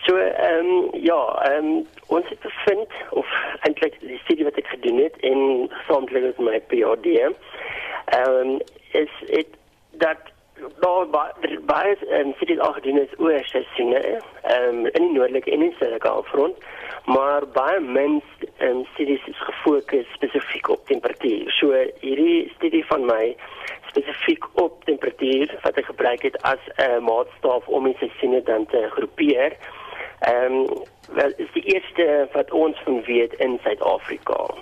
So, 0.07 0.17
ehm 0.17 0.67
um, 0.67 0.89
ja, 0.93 1.21
ehm 1.51 1.67
um, 1.67 1.87
ons 2.07 2.29
het 2.29 2.41
bevind 2.41 2.91
of 3.11 3.27
eintlik 3.61 4.01
die 4.01 4.19
studie 4.19 4.45
wat 4.45 4.57
ek 4.57 4.67
gedoen 4.67 4.99
het 5.05 5.17
en 5.21 5.71
saamtlik 5.87 6.23
met 6.23 6.39
my 6.39 6.61
PhD, 6.71 7.07
ehm 7.07 8.31
um, 8.31 8.61
is 8.93 9.13
dit 9.27 9.49
dat 9.91 10.19
daar 10.81 11.07
baie 11.67 11.97
en 12.21 12.35
vir 12.39 12.47
die 12.47 12.61
algemene 12.61 13.07
is 13.07 13.19
oor 13.19 13.45
seisoene 13.45 14.03
ehm 14.43 14.87
in 14.87 15.03
die 15.07 15.13
noordelike 15.13 15.51
en 15.51 15.63
in 15.63 15.71
die 15.71 15.79
suidelike 15.79 16.09
halfrond 16.09 16.57
maar 17.09 17.47
baie 17.53 17.81
mens 17.81 18.25
en 18.57 18.87
studies 18.93 19.27
is 19.27 19.41
gefokus 19.41 20.07
spesifiek 20.13 20.69
op 20.69 20.87
temperatuur. 20.87 21.51
So 21.51 21.73
hierdie 22.01 22.53
studie 22.57 22.85
van 22.87 23.07
my 23.07 23.37
spesifiek 23.87 24.45
op 24.53 24.85
temperatuur 24.85 25.55
wat 25.63 25.81
ek 25.81 25.89
gebruik 25.89 26.23
het 26.23 26.37
as 26.43 26.63
'n 26.77 27.03
maatstaaf 27.03 27.69
om 27.69 27.85
die 27.85 27.97
seisoene 27.99 28.43
dan 28.43 28.67
te 28.67 28.89
groepeer. 28.97 29.57
Ehm 30.21 30.53
um, 30.53 30.67
wel 31.13 31.33
is 31.37 31.53
die 31.53 31.63
eerste 31.75 32.29
wat 32.33 32.51
ons 32.51 32.77
van 32.85 33.03
weet 33.03 33.33
in 33.33 33.59
Suid-Afrika. 33.63 34.55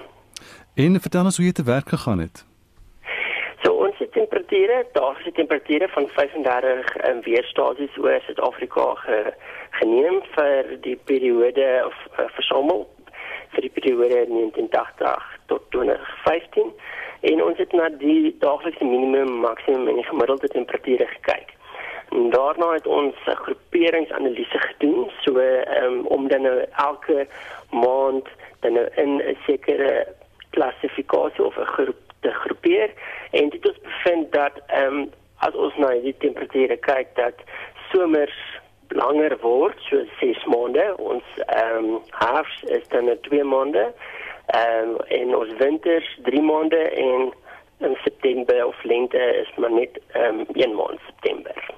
En 0.74 1.00
vertel 1.00 1.24
ons 1.24 1.36
hoe 1.36 1.46
jy 1.46 1.52
te 1.52 1.64
werk 1.64 1.88
gegaan 1.88 2.18
het. 2.18 2.44
So 3.62 3.72
ons 3.72 3.95
temperature, 4.16 4.80
daagse 4.96 5.32
temperature 5.38 5.88
van 5.94 6.08
35 6.16 6.96
in 7.10 7.22
weerstasies 7.28 7.96
oor 8.02 8.20
Suid-Afrika 8.26 8.88
ge, 9.04 9.22
geneem 9.80 10.20
vir 10.34 10.76
die 10.88 10.96
periode 11.10 11.70
of 11.86 11.96
uh, 12.16 12.28
versamel 12.38 12.86
vir 13.54 13.68
die 13.68 13.74
periode 13.78 14.24
1980 14.32 15.32
tot 15.52 15.68
2015 15.76 16.72
En 17.20 17.42
ons 17.42 17.58
het 17.58 17.72
na 17.72 17.88
die 17.88 18.36
daaglikse 18.38 18.84
minimum, 18.84 19.40
maksimum 19.40 19.88
en 19.88 20.00
die 20.00 20.04
gemiddelde 20.04 20.48
temperature 20.48 21.06
gekyk. 21.06 21.54
En 22.14 22.30
daarna 22.30 22.72
het 22.72 22.86
ons 22.86 23.14
'n 23.24 23.42
groeperingsanalise 23.44 24.58
gedoen, 24.58 25.10
so 25.24 25.38
um, 25.82 26.06
om 26.06 26.28
dan 26.28 26.42
nou 26.42 26.64
elke 26.76 27.26
maand 27.70 28.28
dan 28.60 28.72
nou 28.72 28.86
in 28.94 29.16
'n 29.16 29.36
sekere 29.46 30.06
klassifikasie 30.50 31.44
of 31.44 31.56
'n 31.58 31.72
groep 31.76 32.05
te 32.26 32.34
groepeer 32.42 32.92
en 33.30 33.48
dit 33.54 33.70
het 33.70 33.80
bevind 33.88 34.32
dat 34.34 34.60
ehm 34.66 35.00
um, 35.00 35.08
as 35.44 35.56
ons 35.64 35.74
na 35.76 35.90
die 36.00 36.14
temperature 36.24 36.76
kyk 36.86 37.10
dat 37.16 37.42
somers 37.92 38.36
langer 38.88 39.36
word, 39.42 39.80
so 39.90 40.04
6 40.20 40.44
maande. 40.52 40.84
Ons 40.98 41.24
ehm 41.46 41.90
um, 41.96 41.98
herfs 42.20 42.62
is 42.78 42.86
dan 42.94 43.10
2 43.28 43.44
maande. 43.44 43.88
Ehm 44.46 44.94
um, 44.94 45.00
en 45.18 45.34
ons 45.36 45.56
winters 45.58 46.12
3 46.28 46.42
maande 46.42 46.82
en 47.06 47.32
in 47.86 47.96
September 48.04 48.66
of 48.66 48.84
lente 48.84 49.24
is 49.42 49.50
maar 49.56 49.72
net 49.72 49.98
ehm 50.12 50.40
um, 50.40 50.46
1 50.54 50.74
maand 50.74 51.00
September. 51.06 51.74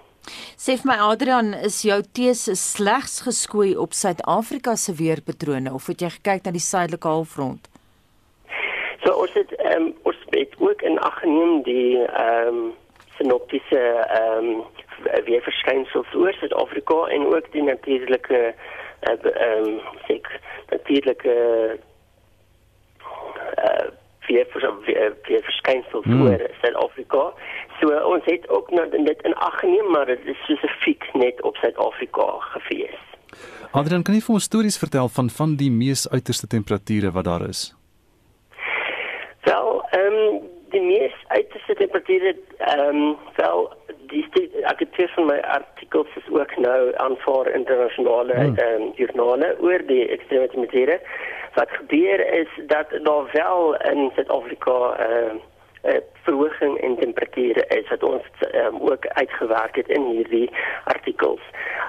Sê 0.58 0.74
vir 0.76 0.90
my 0.90 0.98
Adrian, 1.00 1.54
is 1.54 1.80
jou 1.86 2.00
tese 2.12 2.54
slegs 2.58 3.20
geskoei 3.24 3.76
op 3.78 3.94
Suid-Afrika 3.94 4.76
se 4.76 4.92
weerpatrone 4.98 5.72
of 5.72 5.86
het 5.86 6.02
jy 6.04 6.10
gekyk 6.18 6.44
na 6.44 6.52
die 6.52 6.62
suidelike 6.62 7.08
halfrond? 7.08 7.68
So 9.08 9.14
ons 9.24 9.32
het 9.32 9.52
ehm 9.56 9.82
um, 9.82 9.94
ons 10.02 10.16
het 10.30 10.54
ook 10.58 10.82
in 10.82 10.98
ag 10.98 11.18
geneem 11.18 11.62
die 11.62 12.04
ehm 12.04 12.48
um, 12.48 12.74
sinoptiese 13.16 13.80
ehm 14.16 14.48
um, 14.48 14.64
weerverskynsels 15.24 16.14
oor 16.14 16.32
Suid-Afrika 16.32 16.98
en 17.16 17.24
ook 17.26 17.52
die 17.52 17.62
natuurlike 17.62 18.40
eh, 19.00 19.14
ehm 19.22 19.64
um, 19.64 19.78
sê 20.04 20.20
natuurlike 20.68 21.36
uh, 23.64 23.86
weer 24.26 24.46
vir 24.52 24.68
vir 24.84 25.40
verskynsels 25.48 26.04
hmm. 26.04 26.26
oor 26.26 26.44
Suid-Afrika. 26.60 27.32
So 27.80 27.96
ons 28.12 28.24
het 28.24 28.48
ook 28.48 28.70
nou 28.70 28.90
dit 28.90 29.22
in 29.22 29.34
ag 29.34 29.58
geneem, 29.60 29.90
maar 29.90 30.06
dit 30.06 30.20
is 30.24 30.44
spesifiek 30.44 31.08
net 31.14 31.42
op 31.42 31.56
Suid-Afrika 31.56 32.28
gefees. 32.52 33.00
Adrian, 33.72 34.02
kan 34.02 34.14
jy 34.14 34.20
vir 34.20 34.36
ons 34.36 34.52
stories 34.52 34.78
vertel 34.78 35.08
van 35.08 35.32
van 35.40 35.56
die 35.56 35.72
mees 35.72 36.08
uiterste 36.12 36.46
temperature 36.46 37.16
wat 37.16 37.24
daar 37.24 37.48
is? 37.48 37.77
Ehm 39.90 40.14
um, 40.14 40.40
die 40.70 40.80
mees 40.80 41.14
uiterste 41.26 41.74
temperature 41.74 42.36
ehm 42.58 42.96
um, 42.96 43.16
wel 43.36 43.72
die 44.10 44.24
ek 44.62 44.78
het 44.78 44.92
twee 44.92 45.08
van 45.14 45.26
my 45.26 45.38
artikels 45.40 46.16
is 46.20 46.28
ook 46.32 46.56
nou 46.56 46.80
aanvaar 46.96 47.50
internasionale 47.50 48.34
hmm. 48.34 48.56
ehm 48.56 48.74
hmm. 48.74 48.82
um, 48.82 48.92
joernale 48.96 49.54
oor 49.60 49.84
die 49.86 50.08
ekstreme 50.08 50.48
temperature 50.48 51.00
wat 51.54 51.70
gebeur 51.70 52.24
is 52.40 52.48
dat 52.66 52.90
daar 53.02 53.30
wel 53.32 53.76
in 53.76 54.10
Suid-Afrika 54.14 54.96
ehm 54.96 55.36
uh, 55.36 55.48
'n 55.82 56.02
verhoging 56.22 56.80
in 56.80 56.96
temperature 56.96 57.64
is 57.66 57.88
wat 57.88 58.02
ons 58.02 58.24
um, 58.54 58.80
ook 58.80 59.06
uitgewerk 59.06 59.76
het 59.76 59.88
in 59.88 60.04
hierdie 60.04 60.50
artikels. 60.84 61.40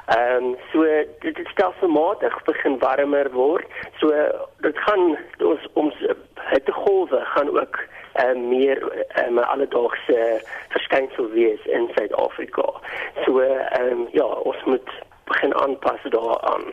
Ehm 0.06 0.44
um, 0.44 0.56
so 0.72 0.84
dit 1.20 1.38
het 1.38 1.48
stelselmatig 1.48 2.44
begin 2.44 2.80
warmer 2.80 3.32
word. 3.32 3.66
So 3.98 4.08
dit 4.58 4.78
gaan 4.78 5.18
ons 5.38 5.68
ons 5.74 5.96
hittegolwe 6.50 7.20
gaan 7.34 7.50
ook 7.60 7.80
um, 8.24 8.48
meer 8.48 9.08
um, 9.28 9.38
alledaagse 9.40 10.42
verskynsel 10.70 11.30
wees 11.30 11.66
in 11.66 11.90
Suid-Afrika. 11.96 12.68
So 13.26 13.40
ehm 13.40 13.92
um, 13.92 14.08
ja, 14.12 14.26
ons 14.26 14.64
moet 14.66 14.90
begin 15.30 15.56
aanpas 15.56 16.02
daaraan. 16.10 16.64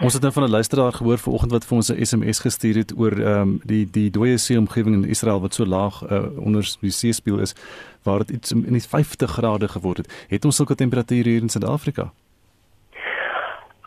Ons 0.00 0.12
het 0.12 0.22
nou 0.22 0.32
van 0.32 0.42
'n 0.42 0.50
luisteraar 0.50 0.92
gehoor 0.92 1.18
vanoggend 1.18 1.52
wat 1.52 1.64
vir 1.64 1.76
ons 1.76 1.88
'n 1.88 2.04
SMS 2.04 2.38
gestuur 2.38 2.76
het 2.76 2.92
oor 2.98 3.12
ehm 3.12 3.40
um, 3.40 3.60
die 3.64 3.90
die 3.90 4.10
dooie 4.10 4.38
see 4.38 4.58
omgewing 4.58 4.94
in 4.94 5.08
Israel 5.08 5.40
wat 5.40 5.54
so 5.54 5.64
laag 5.66 6.02
uh, 6.02 6.46
onder 6.46 6.76
die 6.80 6.90
seespieël 6.90 7.40
is 7.40 7.54
waar 8.02 8.18
dit 8.18 8.30
iets 8.30 8.52
in 8.52 8.72
die 8.78 8.88
50 8.88 9.30
grade 9.30 9.68
geword 9.68 9.96
het. 9.96 10.26
Het 10.28 10.44
ons 10.44 10.56
sulke 10.56 10.74
temperature 10.74 11.28
hier 11.28 11.42
in 11.42 11.48
Suid-Afrika? 11.48 12.12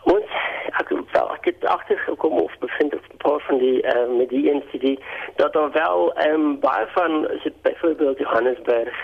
Ons 0.02 0.30
ek 0.80 0.88
wel 1.12 1.34
ek 1.34 1.44
het 1.44 1.63
agtergekom 1.76 2.38
of 2.46 2.58
bevind 2.58 2.94
op 2.94 3.04
'n 3.12 3.22
paar 3.26 3.40
van 3.48 3.58
die 3.58 3.78
uh, 3.82 4.16
met 4.18 4.28
die 4.28 4.54
NCD 4.58 5.00
dat 5.36 5.52
daar 5.52 5.72
wel 5.72 6.12
ehm 6.14 6.34
um, 6.34 6.60
baie 6.60 6.86
van 6.86 7.12
so 7.42 7.50
byvoorbeeld 7.62 8.18
Johannesburg 8.18 8.96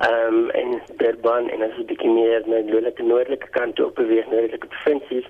Ehm 0.00 0.34
um, 0.34 0.50
en 0.50 0.82
Durban 0.96 1.50
en 1.50 1.62
as 1.62 1.74
jy 1.76 1.82
bietjie 1.90 2.08
meer 2.08 2.46
na 2.48 2.62
die 2.62 2.72
noordelike 2.72 3.04
noordelike 3.04 3.50
kant 3.52 3.80
op 3.84 3.98
beweeg, 3.98 4.30
noordelike 4.32 4.70
provinsies, 4.72 5.26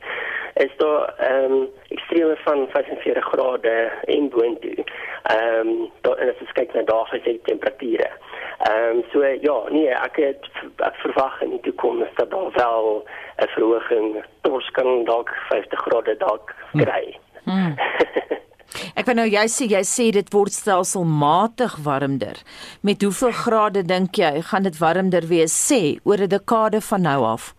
is 0.63 0.77
daar 0.79 1.09
ehm 1.19 1.57
um, 1.57 1.65
ekstreme 1.97 2.37
van 2.45 2.69
45 2.71 3.25
grade 3.33 3.75
en 4.15 4.29
boontoe. 4.29 4.85
Ehm 5.35 5.73
um, 5.73 5.91
daar 6.07 6.23
en 6.23 6.31
as 6.31 6.45
jy 6.45 6.53
kyk 6.61 6.77
na 6.79 6.87
daaglikse 6.93 7.39
temperature. 7.51 8.11
Ehm 8.13 8.30
um, 8.69 9.03
so 9.13 9.25
ja, 9.25 9.57
nee, 9.71 9.89
ek 9.89 10.17
het 10.17 10.45
ek 10.77 10.97
verwag 11.05 11.41
in 11.43 11.51
die 11.51 11.61
toekoms 11.61 12.13
dat 12.17 12.31
daar 12.31 12.53
wel 12.57 13.05
'n 13.41 13.49
verhoging 13.57 14.25
tot 14.43 14.71
kan 14.73 15.05
dalk 15.05 15.31
50 15.49 15.81
grade 15.81 16.17
dalk 16.17 16.55
kry. 16.73 17.17
Hmm. 17.45 17.75
Hmm. 17.75 17.77
Ek 18.95 19.07
wou 19.09 19.15
nou 19.19 19.27
jy 19.27 19.47
sê 19.51 19.67
jy 19.71 19.83
sê 19.87 20.11
dit 20.15 20.29
word 20.35 20.55
stelselmatig 20.55 21.77
warmer. 21.85 22.39
Met 22.87 23.03
hoeveel 23.03 23.33
grade 23.33 23.83
dink 23.83 24.19
jy 24.21 24.43
gaan 24.43 24.63
dit 24.63 24.79
warmer 24.79 25.27
wees 25.27 25.55
sê 25.55 25.99
oor 26.05 26.21
'n 26.23 26.29
dekade 26.29 26.81
van 26.81 27.03
nou 27.03 27.25
af? 27.25 27.55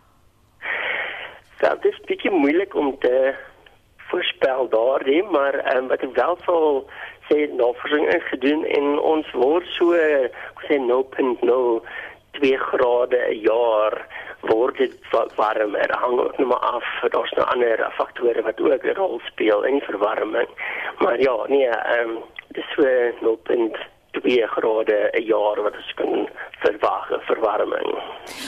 Wel, 1.60 1.78
dit 1.82 1.94
is 1.94 2.06
bietjie 2.08 2.32
moeilik 2.32 2.76
om 2.76 2.98
te 3.00 3.36
voorspel 4.12 4.70
daardie, 4.70 5.24
maar 5.24 5.56
um, 5.76 5.88
wat 5.88 6.04
ek 6.06 6.16
wel 6.20 6.38
sal 6.46 6.84
sê 7.30 7.48
navorsing 7.56 8.08
is 8.14 8.26
gedoen 8.30 8.66
en 8.78 9.00
ons 9.00 9.28
word 9.32 9.68
so 9.78 9.96
sê 10.68 10.80
0.0 10.80 11.40
2 12.40 12.58
grade 12.58 13.20
'n 13.30 13.40
jaar 13.44 13.96
word 14.42 14.78
dit 14.78 14.96
warmer. 15.36 15.90
Hang 16.00 16.20
ook 16.20 16.38
nog 16.38 16.48
maar 16.48 16.66
af. 16.76 16.86
Daar's 17.10 17.32
nog 17.32 17.54
ander 17.54 17.92
faktore 17.98 18.42
wat 18.42 18.62
ook 18.62 18.84
'n 18.84 18.96
rol 18.96 19.20
speel 19.24 19.64
in 19.64 19.80
verwarming. 19.82 20.50
Maar 21.00 21.20
ja, 21.20 21.36
nee, 21.48 21.68
ehm 21.68 22.10
um, 22.10 22.18
dis 22.48 22.66
so 22.76 22.84
0.2 23.22 24.48
grade 24.56 25.10
'n 25.12 25.24
jaar 25.24 25.62
wat 25.62 25.76
ons 25.76 25.94
kan 25.96 26.30
verwag 26.60 27.08
verwarming. 27.20 27.90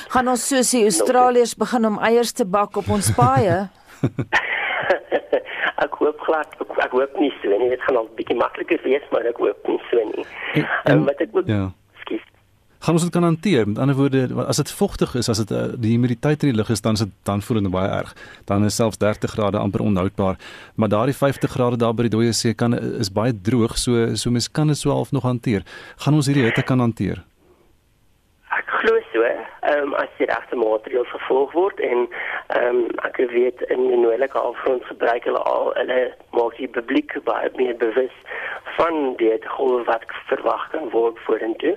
Gaan 0.08 0.28
ons 0.28 0.48
soos 0.48 0.70
die 0.70 0.84
Australiërs 0.84 1.56
begin 1.56 1.86
om 1.86 2.00
eiers 2.00 2.32
te 2.32 2.46
bak 2.46 2.76
op 2.76 2.90
ons 2.90 3.12
paaie? 3.16 3.70
ek 5.84 6.00
hoop 6.02 6.20
glad 6.26 6.58
ek, 6.58 6.76
ek 6.88 6.98
hoop 6.98 7.22
nie 7.22 7.32
so 7.42 7.62
nie. 7.62 7.70
Dit 7.74 7.86
gaan 7.86 8.02
al 8.02 8.10
bietjie 8.18 8.40
makliker 8.40 8.82
wees, 8.88 9.08
maar 9.12 9.28
ek 9.30 9.40
hoop 9.44 9.72
nie 9.72 9.80
so 9.92 10.10
nie. 10.12 10.28
En, 10.54 10.68
en, 10.84 10.98
um, 10.98 11.08
wat 11.10 11.24
ek 11.24 11.36
ook 11.36 11.50
ja 11.52 11.70
gaan 12.84 12.98
ons 12.98 13.04
dit 13.04 13.12
kan 13.12 13.24
hanteer. 13.24 13.68
Met 13.68 13.78
ander 13.80 13.96
woorde, 13.96 14.28
as 14.48 14.60
dit 14.60 14.72
vogtig 14.72 15.16
is, 15.16 15.30
as 15.30 15.40
dit 15.40 15.52
uh, 15.56 15.66
die 15.80 15.94
humiditeit 15.96 16.44
in 16.44 16.52
die 16.52 16.58
lug 16.58 16.70
is, 16.74 16.82
dan 16.84 16.98
is 17.00 17.06
dit 17.06 17.12
dan 17.24 17.42
voel 17.42 17.62
dit 17.62 17.72
baie 17.72 17.90
erg. 17.90 18.12
Dan 18.50 18.66
is 18.68 18.76
selfs 18.76 19.00
30 19.00 19.32
grade 19.32 19.58
amper 19.58 19.82
onhoudbaar. 19.82 20.36
Maar 20.76 20.90
daardie 20.92 21.16
50 21.16 21.52
grade 21.52 21.80
daar 21.80 21.96
by 21.96 22.10
die 22.10 22.16
dooie 22.18 22.34
see 22.36 22.54
kan 22.54 22.76
is 22.76 23.12
baie 23.12 23.32
droog, 23.32 23.78
so 23.80 24.16
so 24.20 24.32
mens 24.32 24.52
kan 24.52 24.68
dit 24.68 24.78
so 24.78 24.92
half 24.92 25.12
nog 25.16 25.24
hanteer. 25.24 25.64
Gaan 26.04 26.20
ons 26.20 26.28
hierdie 26.28 26.44
hitte 26.44 26.64
kan 26.68 26.84
hanteer? 26.84 27.24
Ek 28.52 28.76
glo 28.82 29.00
so, 29.14 29.24
ehm 29.24 29.73
um, 29.84 29.94
as 30.02 30.12
die 30.18 30.28
regte 30.30 30.60
maatreëls 30.60 31.12
gevolg 31.16 31.54
word 31.58 31.80
en 31.80 32.08
ehm 32.58 32.82
um, 32.82 32.82
ek 33.08 33.18
weet 33.32 33.62
in 33.74 33.88
die 33.90 34.00
noordelike 34.00 34.38
halfrond 34.46 34.86
gebruik 34.92 35.28
hulle 35.30 35.44
al 35.54 35.72
hulle 35.80 36.00
maak 36.38 36.58
die 36.58 36.72
publiek 36.78 37.16
baie 37.30 37.52
meer 37.60 37.78
bewus 37.86 38.16
van 38.78 39.16
die 39.22 39.34
golf 39.58 39.86
wat 39.90 40.06
verwag 40.30 40.64
kan 40.72 40.90
word 40.94 41.20
vorentoe. 41.28 41.76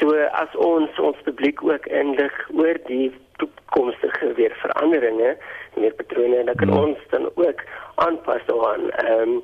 So 0.00 0.12
as 0.42 0.52
ons 0.60 0.98
ons 1.00 1.22
publiek 1.28 1.62
ook 1.64 1.86
inlig 1.86 2.34
oor 2.52 2.78
die 2.88 3.08
toekomstige 3.40 4.32
weerveranderinge 4.36 5.36
en 5.36 5.80
weerpatrone, 5.80 6.44
dan 6.44 6.60
kan 6.60 6.72
mm. 6.72 6.78
ons 6.82 6.98
dan 7.10 7.30
ook 7.34 7.64
aanpas 7.94 8.44
daaraan. 8.50 8.90
Ehm 8.90 9.36
um, 9.36 9.42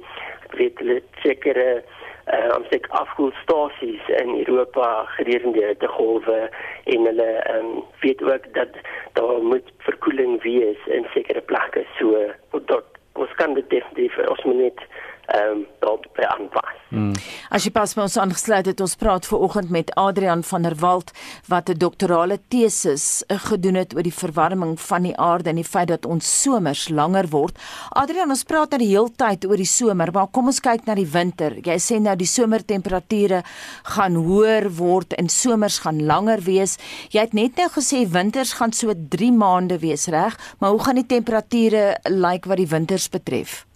weet 0.53 0.79
hulle 0.79 1.01
sekere 1.23 1.83
uh, 2.27 2.57
om 2.57 2.65
sê 2.71 2.81
afkoelstasies 2.89 4.09
in 4.23 4.35
Europa 4.47 5.05
gedurende 5.17 5.75
die 5.79 5.89
golwe 5.89 6.41
en 6.85 7.07
hulle 7.11 7.31
ehm 7.43 7.67
um, 7.67 7.85
weet 8.01 8.23
ook 8.23 8.47
dat 8.59 8.79
daar 9.13 9.43
moet 9.43 9.73
verkoeling 9.79 10.43
wees 10.43 10.87
in 10.87 11.07
sekere 11.15 11.41
plekke. 11.41 11.87
So 11.99 12.19
dat 12.51 12.85
ons 13.13 13.35
kan 13.35 13.55
dit 13.55 13.71
definitief 13.71 14.19
ons 14.29 14.45
moet 14.45 14.57
net 14.57 14.87
ehm 15.27 15.51
um, 15.51 15.67
daarby 15.81 16.25
aanpas. 16.27 16.79
Hmm. 16.89 17.13
As 17.49 17.65
jy 17.65 17.71
pas 17.73 17.95
by 17.97 18.03
ons 18.05 18.17
aangesluit 18.21 18.67
het, 18.69 18.81
ons 18.85 18.95
praat 19.01 19.25
ver 19.25 19.41
oggend 19.47 19.71
met 19.73 19.95
Adrian 19.97 20.43
van 20.45 20.67
der 20.67 20.75
Walt 20.81 21.13
wat 21.49 21.71
'n 21.71 21.79
doktorale 21.79 22.39
tesis 22.49 23.25
eh, 23.27 23.39
gedoen 23.39 23.75
het 23.75 23.95
oor 23.95 24.03
die 24.03 24.13
verwarming 24.13 24.81
van 24.81 25.03
die 25.03 25.17
aarde 25.17 25.49
en 25.51 25.57
die 25.57 25.65
feit 25.65 25.89
dat 25.89 26.07
ons 26.07 26.43
somers 26.43 26.89
langer 26.89 27.29
word. 27.29 27.59
Adrian, 27.91 28.29
ons 28.29 28.45
praat 28.45 28.71
nou 28.71 28.79
die 28.79 28.93
hele 28.93 29.11
tyd 29.17 29.47
oor 29.47 29.57
die 29.57 29.65
somer, 29.65 30.13
maar 30.13 30.27
kom 30.27 30.47
ons 30.47 30.61
kyk 30.61 30.87
na 30.87 30.95
die 30.95 31.07
winter. 31.07 31.57
Jy 31.63 31.79
sê 31.79 32.01
nou 32.01 32.17
die 32.17 32.27
somertemperature 32.27 33.43
gaan 33.83 34.15
hoër 34.15 34.71
word 34.77 35.13
en 35.13 35.29
somers 35.29 35.79
gaan 35.79 36.07
langer 36.07 36.41
wees. 36.41 36.79
Jy 37.11 37.21
het 37.21 37.33
net 37.33 37.57
nou 37.57 37.69
gesê 37.69 38.07
winters 38.07 38.53
gaan 38.53 38.73
so 38.73 38.93
3 39.09 39.33
maande 39.33 39.79
wees, 39.79 40.07
reg? 40.07 40.39
Maar 40.59 40.71
hoe 40.71 40.85
gaan 40.85 40.95
die 40.95 41.07
temperature 41.07 41.97
lyk 42.05 42.33
like 42.33 42.49
wat 42.49 42.57
die 42.57 42.69
winters 42.69 43.09
betref? 43.09 43.72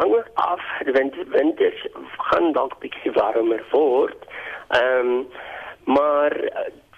Hang 0.00 0.14
af 0.34 0.64
want 0.94 1.14
winters 1.34 1.86
gaan 2.16 2.52
dalk 2.52 2.78
bietjie 2.80 3.12
warmer 3.12 3.64
word. 3.70 4.28
Ehm 4.68 5.06
um, 5.06 5.26
maar 5.84 6.34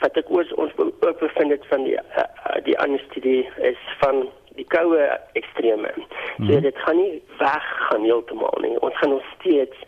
wat 0.03 0.17
ek 0.19 0.31
oor 0.31 0.49
ons 0.61 0.73
ook 0.77 1.19
bevind 1.19 1.51
het 1.55 1.67
van 1.71 1.85
die 1.87 1.97
uh, 1.97 2.57
die 2.67 2.79
ander 2.79 3.01
studie 3.09 3.49
is 3.71 3.83
van 4.01 4.27
die 4.59 4.67
koue 4.75 5.05
ekstreme. 5.33 5.91
Mm 5.97 6.05
-hmm. 6.37 6.47
So 6.47 6.53
mhm. 6.53 6.62
dit 6.62 6.79
gaan 6.79 6.97
nie 6.97 7.23
weg 7.38 7.67
gaan 7.88 8.03
heeltemal 8.03 8.59
nie. 8.61 8.81
Ons 8.81 8.99
gaan 8.99 9.11
nog 9.11 9.25
steeds 9.38 9.79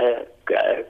uh, 0.00 0.18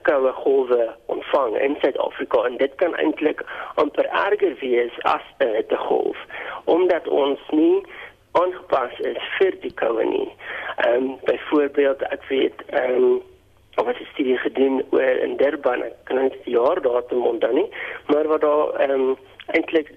koue 0.01 0.31
golwe 0.31 0.95
ontvang 1.05 1.57
in 1.57 1.77
Suid-Afrika 1.81 2.43
en 2.43 2.57
dit 2.57 2.75
kan 2.75 2.95
eintlik 2.95 3.45
amper 3.75 4.05
erger 4.05 4.55
wees 4.59 4.99
as 5.01 5.25
'n 5.37 5.43
uh, 5.43 5.55
hittegolf 5.55 6.17
omdat 6.65 7.07
ons 7.07 7.39
nie 7.49 7.85
aangepas 8.31 8.99
is 8.99 9.17
vir 9.37 9.57
die 9.61 9.73
koue 9.73 10.05
nie. 10.05 10.29
Ehm 10.85 10.95
um, 10.95 11.19
byvoorbeeld 11.25 12.01
ek 12.01 12.23
weet 12.29 12.63
ehm 12.69 13.03
um, 13.03 13.21
of 13.75 13.85
wat 13.85 13.99
is 13.99 14.15
die 14.15 14.37
gedoen 14.37 14.83
oor 14.89 15.17
in 15.25 15.37
Durban, 15.37 15.83
ek 15.83 15.95
kan 16.03 16.19
nie 16.21 16.41
die 16.43 16.55
jaar 16.55 16.81
datum 16.81 17.23
onthou 17.27 17.53
nie, 17.55 17.69
maar 18.11 18.27
wat 18.27 18.41
daar 18.41 18.75
ehm 18.85 18.91
um, 18.91 19.17
eintlik 19.55 19.93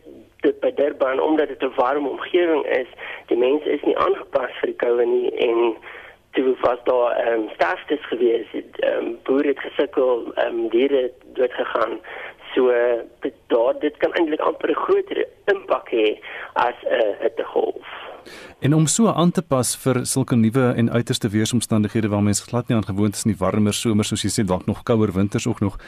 dit 0.46 0.60
by 0.60 0.70
Durban 0.74 1.20
omdat 1.20 1.48
dit 1.48 1.62
'n 1.62 1.74
warm 1.76 2.06
omgewing 2.08 2.64
is, 2.66 2.90
die 3.26 3.36
mense 3.36 3.70
is 3.70 3.82
nie 3.82 3.98
aangepas 3.98 4.52
vir 4.60 4.72
die 4.72 4.80
koue 4.84 5.06
nie 5.06 5.30
en 5.48 5.76
toe 6.34 6.56
was 6.60 6.78
daar 6.84 7.16
ehm 7.16 7.40
um, 7.40 7.48
sterftes 7.54 8.06
gewees, 8.06 8.46
ehm 8.52 8.98
um, 8.98 9.18
boere 9.22 9.48
het 9.48 9.60
gesukkel, 9.60 10.32
ehm 10.34 10.58
um, 10.58 10.68
diere 10.68 11.10
dood 11.38 11.52
gegaan. 11.52 12.00
So 12.54 12.72
dit 13.20 13.34
daar 13.46 13.78
dit 13.78 13.96
kan 13.96 14.12
eintlik 14.12 14.40
amper 14.40 14.70
'n 14.70 14.82
groter 14.86 15.26
impak 15.44 15.88
hê 15.90 16.18
as 16.52 16.74
'n 16.82 16.94
uh, 16.94 17.14
hittegolf. 17.20 18.03
En 18.60 18.74
om 18.74 18.86
so 18.86 19.12
aan 19.12 19.30
te 19.30 19.42
pas 19.42 19.76
vir 19.76 20.06
sulke 20.06 20.36
nuwe 20.36 20.72
en 20.76 20.90
uiterste 20.90 21.28
weeromstandighede 21.28 22.08
waar 22.08 22.22
mense 22.22 22.42
glad 22.42 22.68
nie 22.68 22.76
aan 22.76 22.84
gewoond 22.84 23.14
is 23.14 23.24
nie, 23.24 23.36
warmer 23.38 23.74
somers 23.74 24.08
soos 24.08 24.22
jy 24.22 24.30
sê, 24.30 24.46
dalk 24.46 24.66
nog 24.66 24.82
kouer 24.82 25.12
winters 25.12 25.46
ook 25.46 25.60
nog. 25.60 25.78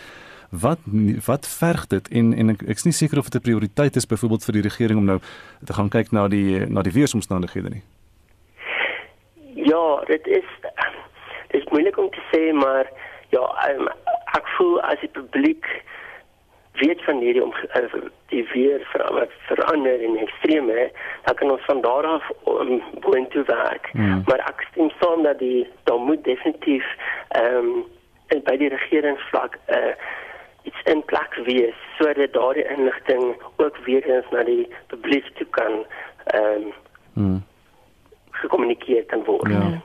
Wat 0.51 0.79
wat 1.27 1.49
verg 1.49 1.87
dit 1.87 2.09
en 2.09 2.33
en 2.35 2.55
ek 2.55 2.63
ek's 2.63 2.85
nie 2.87 2.95
seker 2.95 3.19
of 3.19 3.29
dit 3.29 3.41
'n 3.41 3.47
prioriteit 3.49 3.97
is 3.97 4.07
byvoorbeeld 4.07 4.45
vir 4.45 4.53
die 4.53 4.67
regering 4.69 4.99
om 4.99 5.05
nou 5.05 5.21
te 5.65 5.73
gaan 5.73 5.89
kyk 5.89 6.13
na 6.13 6.29
die 6.29 6.67
na 6.67 6.83
die 6.83 6.93
weeromstandighede 6.93 7.71
nie. 7.71 7.83
Ja, 9.55 10.05
dit 10.07 10.27
is 10.27 10.49
dit 11.51 11.61
is 11.61 11.69
moeilik 11.71 11.99
om 11.99 12.11
te 12.11 12.23
sê, 12.33 12.53
maar 12.55 12.87
ja, 13.31 13.45
um, 13.71 13.89
ek 14.37 14.47
voel 14.57 14.81
as 14.81 15.01
die 15.01 15.09
publiek 15.09 15.67
weet 16.79 17.03
van 17.05 17.19
hierdie 17.19 17.45
om 17.45 17.53
uh, 17.77 18.03
die 18.27 18.49
weer 18.53 18.81
verander 18.93 19.29
verander 19.47 20.03
in 20.03 20.17
extreme, 20.17 20.91
dan 21.25 21.35
kan 21.35 21.51
ons 21.51 21.65
van 21.65 21.81
daar 21.81 22.05
af 22.05 22.31
um, 22.47 22.83
boontoe 23.01 23.45
werk. 23.45 23.89
Hmm. 23.93 24.23
Maar 24.27 24.45
ek 24.51 24.67
stem 24.71 24.91
saam 25.01 25.23
dat 25.23 25.39
die 25.39 25.69
daar 25.85 25.99
moet 25.99 26.25
definitief 26.25 26.87
ehm 27.29 27.57
um, 27.57 27.85
by 28.45 28.57
die 28.59 28.69
regeringsvlak 28.69 29.59
'n 29.67 29.75
uh, 29.75 29.95
iets 30.63 30.83
in 30.85 31.05
plek 31.05 31.35
wees 31.45 31.79
sodat 31.99 32.33
daardie 32.33 32.69
inligting 32.77 33.37
ook 33.57 33.77
weer 33.77 34.05
eens 34.05 34.31
na 34.31 34.43
die 34.43 34.69
publiek 34.87 35.27
toe 35.39 35.47
kan 35.51 35.85
ehm 36.25 36.63
um, 36.63 36.73
hmm 37.15 37.43
gekommunikeer 38.47 39.05
kan 39.11 39.25
word. 39.27 39.51
Ja. 39.53 39.81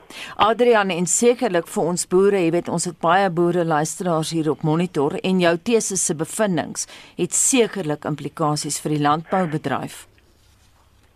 Adrian 0.47 0.93
en 0.93 1.09
sekerlik 1.09 1.67
vir 1.71 1.89
ons 1.93 2.05
boere, 2.07 2.39
jy 2.39 2.53
weet 2.55 2.69
ons 2.69 2.85
het 2.89 2.99
baie 3.01 3.29
boere 3.33 3.65
luisteraars 3.65 4.31
hier 4.35 4.51
op 4.53 4.63
monitor 4.67 5.17
en 5.23 5.41
jou 5.41 5.55
teses 5.71 6.05
se 6.05 6.15
bevindinge 6.17 6.87
het 7.17 7.35
sekerlik 7.35 8.05
implikasies 8.05 8.79
vir 8.83 8.95
die 8.95 9.03
landboubedryf. 9.03 10.05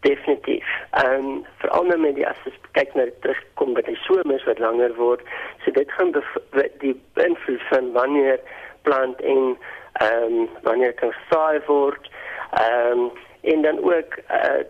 Definitief. 0.05 0.67
Ehm 1.01 1.25
um, 1.25 1.45
veral 1.61 1.87
nou 1.89 1.97
met 1.99 2.15
die 2.15 2.27
as 2.27 2.41
jy 2.45 2.53
kyk 2.77 2.93
na 2.95 3.07
terugkom 3.23 3.73
by 3.77 3.83
die 3.87 3.97
somers 4.03 4.45
wat 4.49 4.61
langer 4.63 4.93
word, 4.99 5.23
so 5.63 5.73
dit 5.75 5.91
gaan 5.97 6.13
die 6.83 6.93
invloed 7.23 7.63
van 7.71 7.91
wanneer 7.97 8.39
plant 8.87 9.21
en 9.21 9.55
ehm 10.03 10.41
um, 10.41 10.49
wanneer 10.67 10.93
kan 11.01 11.13
saai 11.31 11.59
word. 11.67 12.11
Ehm 12.61 13.07
um, 13.07 13.23
en 13.45 13.61
dan 13.61 13.77
ook 13.77 14.17
uh, 14.31 14.63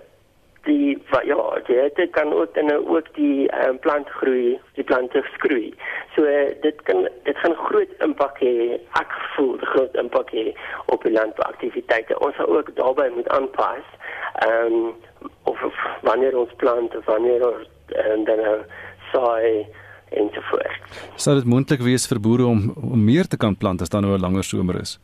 die 0.65 0.97
ja, 1.25 1.89
dit 1.95 2.12
kan 2.12 2.34
ook 2.34 2.54
dan 2.54 2.71
ook 2.71 3.08
die 3.15 3.67
um, 3.67 3.80
plant 3.80 4.10
groei, 4.10 4.60
die 4.73 4.84
plante 4.84 5.21
groei. 5.38 5.73
So 6.15 6.23
uh, 6.23 6.51
dit 6.62 6.82
kan 6.84 7.08
dit 7.23 7.38
gaan 7.38 7.56
groot 7.56 7.91
impak 7.99 8.39
hê. 8.39 8.80
Ek 8.99 9.15
voel 9.36 9.58
groot 9.62 9.95
impak 9.95 10.34
hê 10.36 10.51
op 10.93 11.04
die 11.04 11.13
landbouaktiwiteite. 11.13 12.19
Ons 12.19 12.36
sal 12.36 12.58
ook 12.58 12.75
daarbey 12.75 13.10
moet 13.15 13.30
aanpas. 13.38 13.86
Ehm 14.45 14.73
um, 14.73 14.93
of, 15.43 15.63
of 15.63 15.73
wanneer 16.01 16.38
ons 16.38 16.54
plante, 16.58 17.01
wanneer 17.06 17.45
ons 17.47 17.67
um, 18.06 18.23
dan 18.25 18.39
uh, 18.39 18.60
saai 19.12 19.65
en 20.10 20.30
so 20.34 20.41
voort. 20.51 21.01
Sou 21.15 21.36
dit 21.38 21.47
moontlik 21.49 21.82
wees 21.86 22.08
vir 22.10 22.21
boere 22.21 22.45
om 22.45 22.71
om 22.75 23.04
meer 23.04 23.30
te 23.30 23.38
kan 23.38 23.56
plant 23.58 23.82
as 23.82 23.89
dan 23.89 24.06
nou 24.06 24.17
'n 24.17 24.21
langer 24.21 24.43
somer 24.43 24.82
is? 24.82 24.99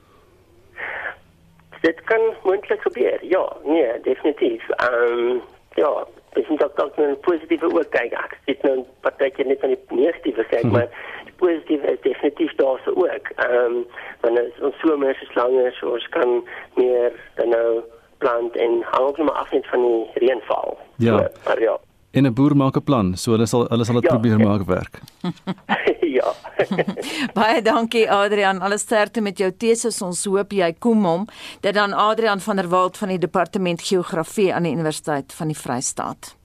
Dit 1.82 2.02
kan 2.04 2.22
moontlik 2.44 2.82
gebeur. 2.82 3.26
Ja, 3.26 3.54
nee, 3.64 4.02
definitief. 4.02 4.70
Ehm 4.70 5.20
um, 5.20 5.42
ja, 5.74 6.08
dis 6.34 6.48
nie 6.48 6.58
dat 6.58 6.76
dalk 6.76 6.98
'n 6.98 7.18
positiewe 7.22 7.66
ook 7.66 7.90
kyk. 7.90 8.14
Ek 8.14 8.38
sit 8.46 8.62
nou 8.62 8.86
partykeer 9.02 9.46
net 9.46 9.64
aan 9.64 9.74
die 9.76 9.98
negatiewe 10.02 10.44
kyk, 10.44 10.62
hmm. 10.62 10.72
maar 10.72 10.90
die 11.24 11.34
positiewe 11.36 11.92
is 11.92 12.02
definitief 12.02 12.56
daar 12.56 12.80
so 12.86 12.92
ook. 12.92 13.26
Ehm 13.36 13.56
um, 13.56 13.86
wanneer 14.22 14.52
ons 14.62 14.80
somer 14.80 15.18
is 15.22 15.34
langer, 15.34 15.74
so 15.74 15.90
ons 15.90 16.08
kan 16.10 16.44
meer 16.76 17.12
dan 17.36 17.50
nou 17.50 17.82
plant 18.18 18.56
en 18.56 18.84
hang 18.92 19.08
ook 19.08 19.18
maar 19.18 19.40
af 19.44 19.52
net 19.52 19.68
van 19.68 19.82
die 19.82 20.26
reënval. 20.26 20.78
Ja. 20.96 21.18
So, 21.18 21.28
maar 21.46 21.62
ja. 21.62 21.80
En 22.12 22.24
'n 22.26 22.34
boer 22.34 22.56
maak 22.56 22.76
'n 22.76 22.84
plan, 22.84 23.16
so 23.16 23.32
hulle 23.32 23.46
sal 23.46 23.66
hulle 23.68 23.84
sal 23.84 23.96
dit 23.96 24.04
ja, 24.04 24.10
probeer 24.10 24.38
ja. 24.38 24.48
maak 24.48 24.64
werk. 24.66 25.00
ja. 26.18 26.30
Baie 27.38 27.62
dankie 27.62 28.06
Adrian. 28.12 28.62
Alles 28.62 28.82
sterkte 28.82 29.22
met 29.22 29.38
jou 29.38 29.52
teses. 29.52 30.02
Ons 30.02 30.26
hoop 30.26 30.54
jy 30.54 30.74
kom 30.80 31.06
hom. 31.06 31.28
Dit 31.62 31.78
dan 31.80 31.94
Adrian 31.94 32.42
van 32.42 32.62
der 32.62 32.70
Walt 32.70 32.98
van 32.98 33.14
die 33.14 33.20
Departement 33.22 33.82
Geografie 33.82 34.54
aan 34.54 34.64
die 34.68 34.76
Universiteit 34.76 35.34
van 35.34 35.54
die 35.54 35.58
Vrystaat. 35.58 36.36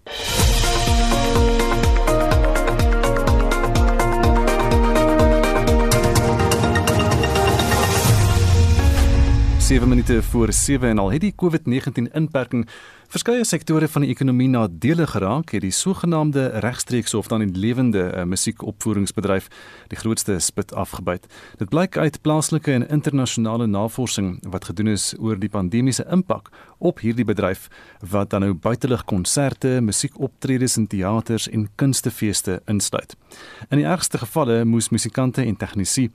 7 9.66 9.88
minute 9.88 10.22
voor 10.22 10.52
7 10.52 10.88
en 10.88 10.98
al 10.98 11.10
het 11.10 11.20
die 11.20 11.34
COVID-19 11.42 12.12
inperking 12.14 12.68
verskeie 13.10 13.44
sektore 13.44 13.88
van 13.90 14.04
die 14.04 14.12
ekonomie 14.12 14.46
nadelig 14.48 15.10
geraak, 15.10 15.50
het 15.50 15.64
die 15.64 15.72
sogenaamde 15.74 16.44
regstreekse 16.62 17.18
of 17.18 17.26
dan 17.26 17.42
die 17.42 17.58
lewende 17.58 18.04
uh, 18.12 18.22
musiekopvoeringsbedryf 18.22 19.48
die 19.90 19.98
grootste 19.98 20.38
spit 20.38 20.74
afgebyt. 20.74 21.26
Dit 21.58 21.74
blyk 21.74 21.98
uit 21.98 22.20
plaaslike 22.22 22.76
en 22.76 22.86
internasionale 22.88 23.66
navorsing 23.66 24.38
wat 24.46 24.70
gedoen 24.70 24.92
is 24.94 25.08
oor 25.18 25.34
die 25.34 25.50
pandemiese 25.50 26.06
impak 26.14 26.52
op 26.78 27.02
hierdie 27.02 27.26
bedryf 27.26 27.66
wat 28.06 28.30
dan 28.30 28.46
nou 28.46 28.54
buitelug 28.54 29.02
konserte, 29.04 29.80
musiekoptredes 29.82 30.78
in 30.78 30.86
teaters 30.86 31.50
en 31.50 31.66
kunstefeeste 31.74 32.60
insluit. 32.70 33.18
In 33.70 33.82
die 33.82 33.90
ergste 33.90 34.22
gevalle 34.22 34.62
moes 34.64 34.92
musikante 34.94 35.42
en 35.42 35.58
tegnisie 35.58 36.12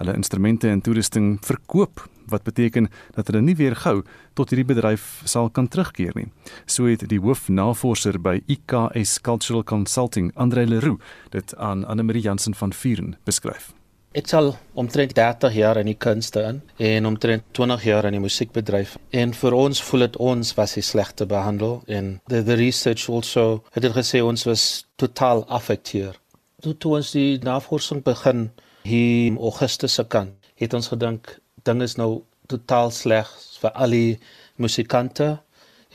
hulle 0.00 0.16
instrumente 0.16 0.68
en 0.68 0.80
toerusting 0.84 1.38
verkoop 1.44 2.04
wat 2.30 2.46
beteken 2.46 2.88
dat 3.16 3.26
hulle 3.30 3.42
nie 3.42 3.56
weer 3.58 3.76
gou 3.76 4.00
tot 4.34 4.50
hierdie 4.50 4.68
bedryf 4.74 5.22
sal 5.24 5.50
kan 5.50 5.68
terugkeer 5.68 6.14
nie. 6.14 6.28
So 6.66 6.86
het 6.90 7.06
die 7.08 7.20
hoofnavorser 7.20 8.20
by 8.22 8.40
IKS 8.46 9.18
Cultural 9.20 9.64
Consulting, 9.64 10.32
Andre 10.34 10.66
Leroux, 10.66 11.02
dit 11.30 11.56
aan 11.56 11.84
Anne 11.84 12.02
Marie 12.02 12.22
Jansen 12.22 12.54
van 12.54 12.72
Vuren 12.72 13.16
beskryf. 13.24 13.72
Ek 14.10 14.26
sal 14.26 14.48
omtrent 14.74 15.12
30 15.14 15.54
jaar 15.54 15.78
in 15.78 15.86
die 15.86 15.98
kunste 15.98 16.42
in 16.42 16.56
en 16.82 17.06
omtrent 17.06 17.44
20 17.54 17.84
jaar 17.86 18.08
in 18.08 18.16
die 18.16 18.22
musiekbedryf. 18.22 18.96
En 19.14 19.30
vir 19.38 19.54
ons 19.54 19.82
voel 19.86 20.02
dit 20.08 20.16
ons 20.32 20.50
was 20.58 20.74
die 20.74 20.82
slegte 20.82 21.28
behandel 21.30 21.76
en 21.86 22.16
the, 22.26 22.40
the 22.42 22.56
research 22.58 23.06
also 23.06 23.62
het 23.70 23.86
dit 23.86 23.94
gesê 23.94 24.18
ons 24.26 24.42
was 24.48 24.64
totaal 24.98 25.44
affekteer. 25.46 26.18
Toe, 26.60 26.74
toe 26.74 26.96
ons 26.98 27.12
die 27.14 27.38
navorsing 27.46 28.02
begin 28.02 28.48
hier 28.82 29.28
in 29.28 29.38
Augustus 29.38 29.94
se 29.94 30.04
kant, 30.10 30.34
het 30.58 30.74
ons 30.74 30.90
gedink 30.90 31.36
ding 31.64 31.82
is 31.82 31.96
nou 32.00 32.22
totaal 32.50 32.90
sleg 32.94 33.28
vir 33.62 33.76
al 33.84 33.94
die 33.96 34.18
musikante 34.56 35.28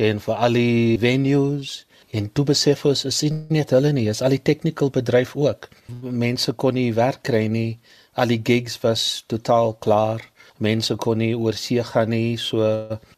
en 0.08 0.21
vir 0.23 0.36
al 0.47 0.60
die 0.60 0.97
venues. 1.01 1.84
En 2.15 2.30
toe 2.32 2.45
besef 2.47 2.86
ons 2.88 3.04
is 3.10 3.21
nie 3.51 3.65
hulle 3.71 3.91
nie 3.95 4.08
is 4.12 4.21
al 4.23 4.36
die 4.36 4.43
technical 4.51 4.91
bedryf 4.97 5.36
ook. 5.36 5.69
Mense 6.01 6.53
kon 6.53 6.78
nie 6.80 6.93
werk 6.95 7.24
kry 7.28 7.47
nie. 7.51 7.80
Al 8.16 8.32
die 8.32 8.39
gigs 8.39 8.78
was 8.84 9.26
totaal 9.28 9.76
klaar. 9.84 10.22
Mense 10.63 10.95
kon 10.95 11.20
nie 11.20 11.34
oor 11.36 11.57
see 11.59 11.84
gaan 11.84 12.13
nie. 12.16 12.38
So 12.39 12.63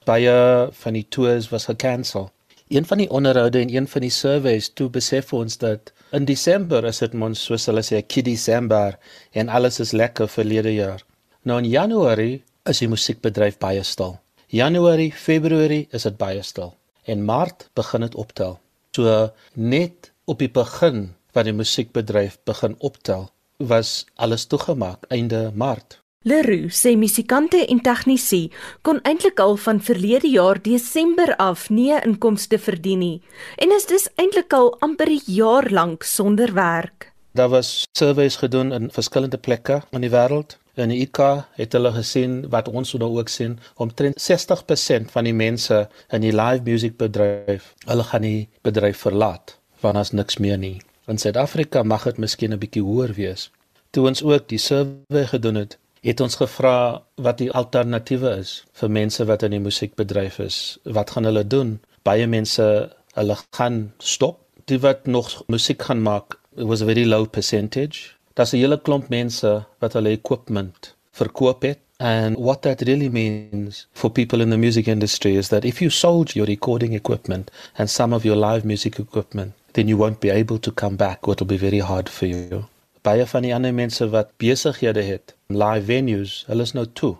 baie 0.09 0.33
van 0.81 0.97
die 0.97 1.05
tours 1.09 1.51
was 1.53 1.69
gekansel 1.69 2.31
een 2.67 2.85
van 2.85 2.97
die 2.97 3.09
onderhoude 3.09 3.59
en 3.59 3.75
een 3.75 3.87
van 3.87 4.01
die 4.01 4.11
surveys 4.11 4.73
toe 4.73 4.89
besef 4.89 5.33
ons 5.33 5.57
dat 5.57 5.93
in 6.11 6.25
Desember 6.25 6.85
is 6.85 6.99
dit 7.03 7.13
mons 7.13 7.43
soos 7.49 7.67
hulle 7.69 7.83
sê 7.83 8.01
kid 8.03 8.27
Desember 8.27 8.97
en 9.31 9.49
alles 9.59 9.79
is 9.79 9.93
lekker 9.95 10.27
verlede 10.27 10.73
jaar 10.75 11.06
Nou 11.47 11.61
in 11.63 11.69
Januarie 11.71 12.41
is 12.67 12.81
die 12.83 12.89
musiekbedryf 12.91 13.55
baie 13.61 13.83
stil. 13.87 14.17
Januarie, 14.51 15.13
Februarie 15.15 15.85
is 15.95 16.03
dit 16.03 16.17
baie 16.19 16.41
stil 16.43 16.73
en 17.07 17.23
Maart 17.23 17.69
begin 17.79 18.03
dit 18.03 18.17
optel. 18.19 18.57
So 18.97 19.29
net 19.55 20.09
op 20.27 20.43
die 20.43 20.51
begin 20.51 21.13
wat 21.37 21.47
die 21.47 21.55
musiekbedryf 21.55 22.35
begin 22.49 22.75
optel, 22.83 23.29
was 23.63 24.03
alles 24.19 24.43
toegemaak 24.51 25.07
einde 25.07 25.53
Maart. 25.55 26.01
Leroux 26.27 26.67
sê 26.75 26.97
musikante 26.99 27.63
en 27.63 27.79
tegnisi 27.79 28.49
kon 28.83 28.99
eintlik 29.07 29.39
al 29.39 29.55
van 29.55 29.79
verlede 29.79 30.27
jaar 30.27 30.59
Desember 30.59 31.31
af 31.39 31.69
nie 31.71 31.93
inkomste 32.01 32.59
verdien 32.59 32.99
nie 33.05 33.21
en 33.55 33.71
is 33.71 33.87
dus 33.87 34.11
eintlik 34.19 34.51
al 34.51 34.73
amper 34.83 35.07
'n 35.07 35.23
jaar 35.31 35.71
lank 35.71 36.03
sonder 36.03 36.53
werk. 36.53 37.13
Daar 37.31 37.49
was 37.49 37.85
surveys 37.97 38.35
gedoen 38.35 38.73
in 38.73 38.91
verskillende 38.91 39.37
plekke 39.37 39.83
in 39.91 40.01
die 40.01 40.11
wêreld. 40.11 40.57
In 40.77 40.91
die 40.93 40.99
IK 41.01 41.19
het 41.57 41.73
hulle 41.73 41.89
gesien 41.95 42.33
wat 42.53 42.67
ons 42.69 42.91
sou 42.93 43.01
ook 43.01 43.29
sien, 43.33 43.55
omtrent 43.81 44.19
60% 44.21 45.09
van 45.09 45.25
die 45.25 45.33
mense 45.33 45.87
in 46.13 46.21
die 46.21 46.33
live 46.35 46.61
music 46.67 46.99
bedryf, 47.01 47.71
hulle 47.89 48.05
gaan 48.05 48.21
die 48.27 48.49
bedryf 48.61 49.01
verlaat 49.07 49.57
want 49.81 49.97
as 49.97 50.11
niks 50.11 50.37
meer 50.41 50.57
nie. 50.57 50.79
In 51.07 51.17
Suid-Afrika 51.21 51.83
mag 51.83 52.05
dit 52.09 52.17
miskien 52.17 52.53
'n 52.53 52.59
bietjie 52.59 52.81
hoër 52.81 53.13
wees. 53.13 53.49
Toe 53.91 54.07
ons 54.07 54.23
ook 54.23 54.47
die 54.49 54.57
survey 54.57 55.25
gedoen 55.25 55.55
het, 55.55 55.77
het 56.01 56.19
ons 56.21 56.35
gevra 56.35 57.03
wat 57.15 57.37
die 57.37 57.51
alternatiewe 57.51 58.37
is 58.39 58.63
vir 58.73 58.89
mense 58.89 59.25
wat 59.25 59.43
in 59.43 59.51
die 59.51 59.59
musiekbedryf 59.59 60.39
is. 60.39 60.77
Wat 60.83 61.09
gaan 61.11 61.23
hulle 61.23 61.47
doen? 61.47 61.79
Baie 62.03 62.27
mense 62.27 62.89
hulle 63.13 63.37
gaan 63.57 63.93
stop. 63.97 64.39
Die 64.65 64.79
wat 64.79 65.05
nog 65.05 65.43
musiek 65.47 65.81
gaan 65.81 66.01
maak, 66.01 66.37
it 66.57 66.65
was 66.65 66.81
a 66.81 66.85
very 66.85 67.05
low 67.05 67.25
percentage. 67.25 68.16
Daar's 68.37 68.53
'n 68.53 68.61
hele 68.61 68.77
klomp 68.81 69.09
mense 69.09 69.51
wat 69.81 69.97
hulle 69.97 70.13
equipment 70.13 70.93
verkoop 71.11 71.65
het. 71.65 71.79
And 71.97 72.37
what 72.37 72.61
that 72.61 72.81
really 72.85 73.09
means 73.09 73.87
for 73.93 74.11
people 74.11 74.41
in 74.43 74.49
the 74.49 74.57
music 74.57 74.87
industry 74.87 75.35
is 75.35 75.47
that 75.49 75.65
if 75.65 75.81
you 75.81 75.89
sold 75.89 76.31
your 76.37 76.47
recording 76.47 76.93
equipment 76.93 77.51
and 77.73 77.89
some 77.89 78.15
of 78.15 78.23
your 78.23 78.37
live 78.37 78.63
music 78.65 78.99
equipment, 78.99 79.53
then 79.71 79.87
you 79.87 79.97
won't 79.97 80.19
be 80.19 80.29
able 80.29 80.59
to 80.59 80.71
come 80.71 80.95
back 80.95 81.27
or 81.27 81.33
it'll 81.33 81.47
be 81.47 81.57
very 81.57 81.79
hard 81.79 82.09
for 82.09 82.27
you 82.27 82.67
baie 83.07 83.25
van 83.31 83.45
die 83.45 83.53
ander 83.55 83.73
mense 83.73 84.09
wat 84.11 84.33
besighede 84.41 85.03
het, 85.07 85.35
live 85.47 85.85
venues, 85.87 86.41
hulle 86.49 86.65
is 86.67 86.73
nou 86.75 86.85
toe. 86.99 87.15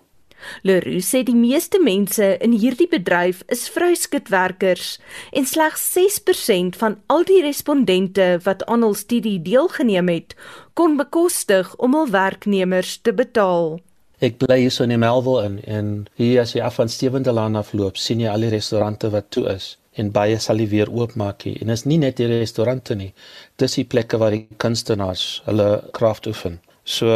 Leroux 0.62 1.04
sê 1.06 1.24
die 1.24 1.36
meeste 1.36 1.80
mense 1.84 2.36
in 2.44 2.54
hierdie 2.54 2.90
bedryf 2.92 3.44
is 3.54 3.68
vrouskutwerkers 3.74 4.98
en 5.32 5.46
slegs 5.46 5.84
6% 5.96 6.78
van 6.82 7.00
al 7.08 7.26
die 7.28 7.42
respondente 7.46 8.30
wat 8.46 8.66
aan 8.66 8.86
hul 8.86 8.96
studie 8.98 9.38
deelgeneem 9.42 10.10
het, 10.12 10.38
kon 10.74 10.98
bekostig 10.98 11.74
om 11.78 11.98
hul 11.98 12.10
werknemers 12.14 12.98
te 13.02 13.14
betaal. 13.14 13.78
Ek 14.18 14.40
bly 14.42 14.64
hier 14.64 14.74
so 14.74 14.86
in 14.86 14.98
Melville 14.98 15.44
in 15.46 15.58
en 15.70 15.90
hier 16.18 16.42
as 16.42 16.56
jy 16.56 16.64
af 16.66 16.80
van 16.80 16.90
Stevendelaan 16.90 17.58
afloop, 17.60 18.00
sien 18.02 18.24
jy 18.24 18.32
al 18.32 18.48
die 18.48 18.56
restaurante 18.56 19.12
wat 19.14 19.30
toe 19.30 19.46
is 19.52 19.76
en 19.98 20.10
baie 20.14 20.38
sal 20.42 20.62
nie 20.62 20.70
weer 20.72 20.90
oopmaak 20.94 21.46
nie. 21.46 21.56
En 21.62 21.74
is 21.74 21.86
nie 21.90 22.00
net 22.02 22.20
die 22.22 22.30
restaurante 22.30 22.96
nie. 22.98 23.12
Dis 23.62 23.78
die 23.80 23.86
plekke 23.86 24.20
waar 24.22 24.34
die 24.34 24.46
kunstenaars 24.62 25.44
hulle 25.48 25.70
kraft 25.98 26.30
oefen. 26.30 26.60
So 26.86 27.10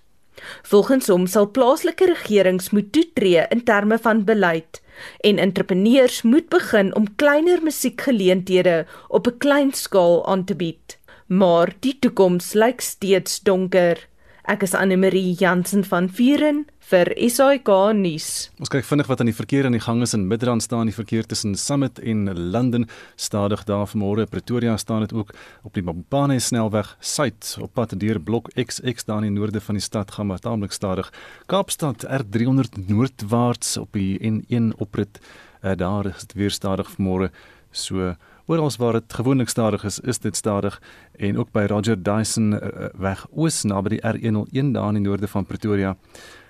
Volgens 0.70 1.10
hom 1.10 1.26
sal 1.26 1.50
plaaslike 1.50 2.06
regerings 2.12 2.70
moet 2.70 2.92
toetree 2.92 3.42
in 3.50 3.64
terme 3.64 3.98
van 3.98 4.22
beleid 4.24 4.80
en 5.26 5.42
entrepreneurs 5.42 6.22
moet 6.22 6.48
begin 6.48 6.94
om 6.94 7.14
kleiner 7.16 7.62
musiekgeleenthede 7.62 8.86
op 9.08 9.26
'n 9.26 9.38
klein 9.38 9.72
skaal 9.72 10.26
aan 10.26 10.44
te 10.44 10.54
bied. 10.54 10.98
Maar 11.26 11.74
die 11.80 11.98
toekoms 11.98 12.52
lyk 12.52 12.80
steeds 12.80 13.40
donker. 13.40 14.06
Ek 14.46 14.62
is 14.62 14.76
Anne 14.78 14.94
Marie 14.94 15.32
Jansen 15.34 15.82
van 15.82 16.06
Vuren 16.06 16.60
vir 16.86 17.08
SAK 17.18 17.66
nuus. 17.98 18.26
Ons 18.62 18.70
kyk 18.70 18.84
vinnig 18.86 19.08
wat 19.10 19.18
aan 19.18 19.26
die 19.26 19.34
verkeer 19.34 19.66
aan 19.66 19.74
die 19.74 19.82
gang 19.82 20.04
is 20.06 20.14
in 20.14 20.28
Midrand 20.30 20.62
staan 20.62 20.86
die 20.86 20.94
verkeer 20.94 21.26
tussen 21.26 21.56
Summit 21.58 21.98
en 21.98 22.30
London 22.54 22.86
stadig 23.18 23.64
daar 23.66 23.88
vanmôre 23.90 24.28
Pretoria 24.30 24.76
staan 24.78 25.02
dit 25.02 25.16
ook 25.18 25.32
op 25.66 25.74
die 25.74 25.82
Mopane 25.82 26.38
snelweg 26.38 26.92
suid 27.02 27.56
op 27.58 27.74
pad 27.74 27.96
deur 27.98 28.22
blok 28.22 28.52
XX 28.54 29.08
daar 29.10 29.26
in 29.26 29.32
die 29.32 29.40
noorde 29.40 29.58
van 29.66 29.80
die 29.80 29.82
stad 29.82 30.14
gaan 30.14 30.30
maar 30.30 30.38
taamlik 30.38 30.70
stadig. 30.70 31.10
Kaapstad 31.50 32.06
R300 32.06 32.86
noordwaarts 32.86 33.74
op 33.82 33.98
die 33.98 34.14
N1 34.22 34.78
oprit 34.78 35.18
uh, 35.64 35.74
daar 35.74 36.06
is 36.14 36.22
dit 36.22 36.38
weer 36.38 36.54
stadig 36.54 36.94
vanmôre 36.94 37.32
so 37.74 38.14
Oral 38.46 38.70
waar 38.78 38.92
dit 38.92 39.12
gewoonlik 39.12 39.48
stadig 39.48 39.84
is, 39.84 40.00
is 40.00 40.18
dit 40.18 40.36
stadig 40.36 40.82
en 41.16 41.38
ook 41.38 41.50
by 41.50 41.64
Roger 41.66 42.02
Dyson 42.02 42.52
uh, 42.52 42.86
weg 42.94 43.26
oos 43.30 43.62
naby 43.62 43.96
die 43.96 44.02
R101 44.02 44.70
daar 44.72 44.88
in 44.88 45.00
die 45.00 45.08
noorde 45.08 45.28
van 45.28 45.46
Pretoria 45.46 45.96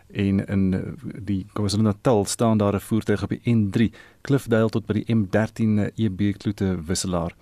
en 0.06 0.46
in 0.46 0.74
eh, 0.74 0.80
die 1.24 1.46
KwaZulu-Natal 1.52 2.24
staan 2.24 2.58
daar 2.58 2.74
'n 2.74 2.80
voertuig 2.80 3.22
op 3.22 3.28
die 3.28 3.40
N3 3.56 3.96
Cliffdale 4.20 4.68
tot 4.68 4.86
by 4.86 4.92
die 4.92 5.14
M13 5.14 5.90
EB 5.94 6.36
Kloete 6.36 6.78
wisselaar. 6.86 7.34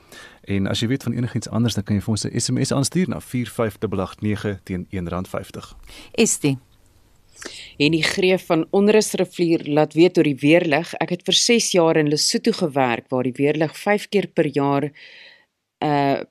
En 0.44 0.66
as 0.66 0.80
jy 0.80 0.88
weet 0.88 1.02
van 1.02 1.12
enigiets 1.12 1.48
anders 1.48 1.74
dan 1.74 1.84
kan 1.84 1.96
jy 1.96 2.02
vir 2.02 2.10
ons 2.10 2.24
'n 2.24 2.40
SMS 2.40 2.72
aanstuur 2.72 3.08
na 3.08 3.20
45889 3.20 4.60
teen 4.62 4.86
R1.50. 4.90 5.76
Estie 6.12 6.58
En 7.78 7.92
die 7.92 8.02
greef 8.02 8.46
van 8.46 8.66
onrusrivier 8.70 9.66
laat 9.66 9.94
weet 9.94 10.18
oor 10.18 10.28
die 10.28 10.40
weerlig. 10.40 10.94
Ek 11.00 11.10
het 11.10 11.24
vir 11.26 11.38
6 11.40 11.72
jaar 11.74 11.96
in 11.96 12.08
Lesotho 12.08 12.52
gewerk 12.52 13.10
waar 13.10 13.24
die 13.24 13.36
weerlig 13.36 13.76
5 13.76 14.08
keer 14.08 14.28
per 14.28 14.50
jaar 14.52 14.90
uh 15.80 16.22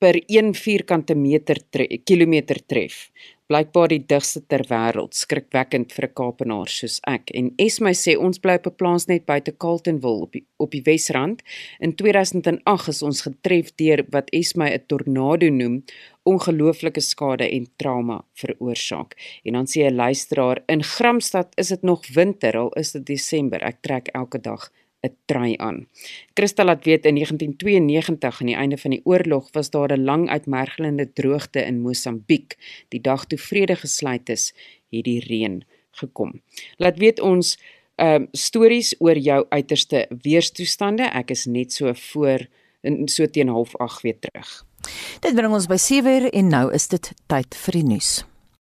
per 0.00 0.16
1 0.16 0.54
vierkante 0.56 1.12
meter 1.14 1.58
tre 1.70 1.84
kilometer 2.08 2.56
tref 2.64 3.10
blykbaar 3.50 3.90
die 3.90 4.02
digste 4.06 4.42
ter 4.46 4.62
wêreld, 4.70 5.16
skrikwekkend 5.18 5.92
vir 5.96 6.06
'n 6.06 6.14
Kaapenaar 6.14 6.68
soos 6.70 7.00
ek. 7.06 7.30
En 7.34 7.50
Esmy 7.58 7.92
sê 7.98 8.16
ons 8.16 8.38
bly 8.38 8.54
op 8.58 8.66
'n 8.66 8.76
plaas 8.78 9.08
net 9.08 9.26
buite 9.26 9.52
Carletonville 9.52 10.22
op 10.26 10.32
die, 10.32 10.44
op 10.58 10.70
die 10.70 10.82
Wesrand. 10.86 11.42
In 11.80 11.94
2008 11.94 12.88
is 12.88 13.02
ons 13.02 13.22
getref 13.22 13.74
deur 13.74 14.04
wat 14.12 14.30
Esmy 14.32 14.70
'n 14.70 14.86
tornado 14.86 15.48
noem, 15.50 15.82
ongelooflike 16.22 17.00
skade 17.00 17.48
en 17.48 17.66
trauma 17.76 18.24
veroorsaak. 18.32 19.40
En 19.44 19.52
dan 19.52 19.66
sê 19.66 19.80
'n 19.86 19.94
luisteraar 19.94 20.62
in 20.66 20.82
Gramstad 20.82 21.48
is 21.54 21.68
dit 21.68 21.82
nog 21.82 22.06
winter, 22.08 22.56
al 22.56 22.72
is 22.72 22.92
dit 22.92 23.06
Desember. 23.06 23.62
Ek 23.62 23.76
trek 23.80 24.08
elke 24.08 24.40
dag 24.40 24.70
'n 25.02 25.16
trui 25.26 25.54
aan. 25.56 25.86
Christa 26.34 26.64
laat 26.64 26.84
weet 26.84 27.04
in 27.04 27.14
1992 27.14 28.40
aan 28.40 28.46
die 28.46 28.56
einde 28.56 28.78
van 28.78 28.90
die 28.90 29.00
oorlog 29.04 29.48
was 29.52 29.70
daar 29.70 29.92
'n 29.92 30.04
lang 30.04 30.28
uitmergelende 30.28 31.12
droogte 31.12 31.64
in 31.64 31.80
Mosambiek. 31.80 32.56
Die 32.88 33.00
dag 33.00 33.24
toe 33.26 33.38
vrede 33.38 33.76
gesluit 33.76 34.28
is, 34.28 34.54
het 34.90 35.04
die 35.04 35.20
reën 35.20 35.64
gekom. 35.90 36.42
Laat 36.76 36.98
weet 36.98 37.20
ons 37.20 37.58
ehm 37.94 38.22
uh, 38.22 38.28
stories 38.32 38.94
oor 38.98 39.18
jou 39.18 39.46
uiterste 39.48 40.06
weerstoestande. 40.22 41.02
Ek 41.02 41.30
is 41.30 41.44
net 41.44 41.72
so 41.72 41.92
voor 41.94 42.46
in 42.82 43.08
so 43.08 43.26
teen 43.26 43.48
08:30 43.48 44.00
weer 44.02 44.18
terug. 44.18 44.64
Dit 45.20 45.34
bring 45.34 45.52
ons 45.52 45.66
by 45.66 45.76
7:00 45.76 46.30
en 46.30 46.48
nou 46.48 46.72
is 46.72 46.88
dit 46.88 47.12
tyd 47.26 47.54
vir 47.54 47.72
die 47.72 47.84
nuus. 47.84 48.24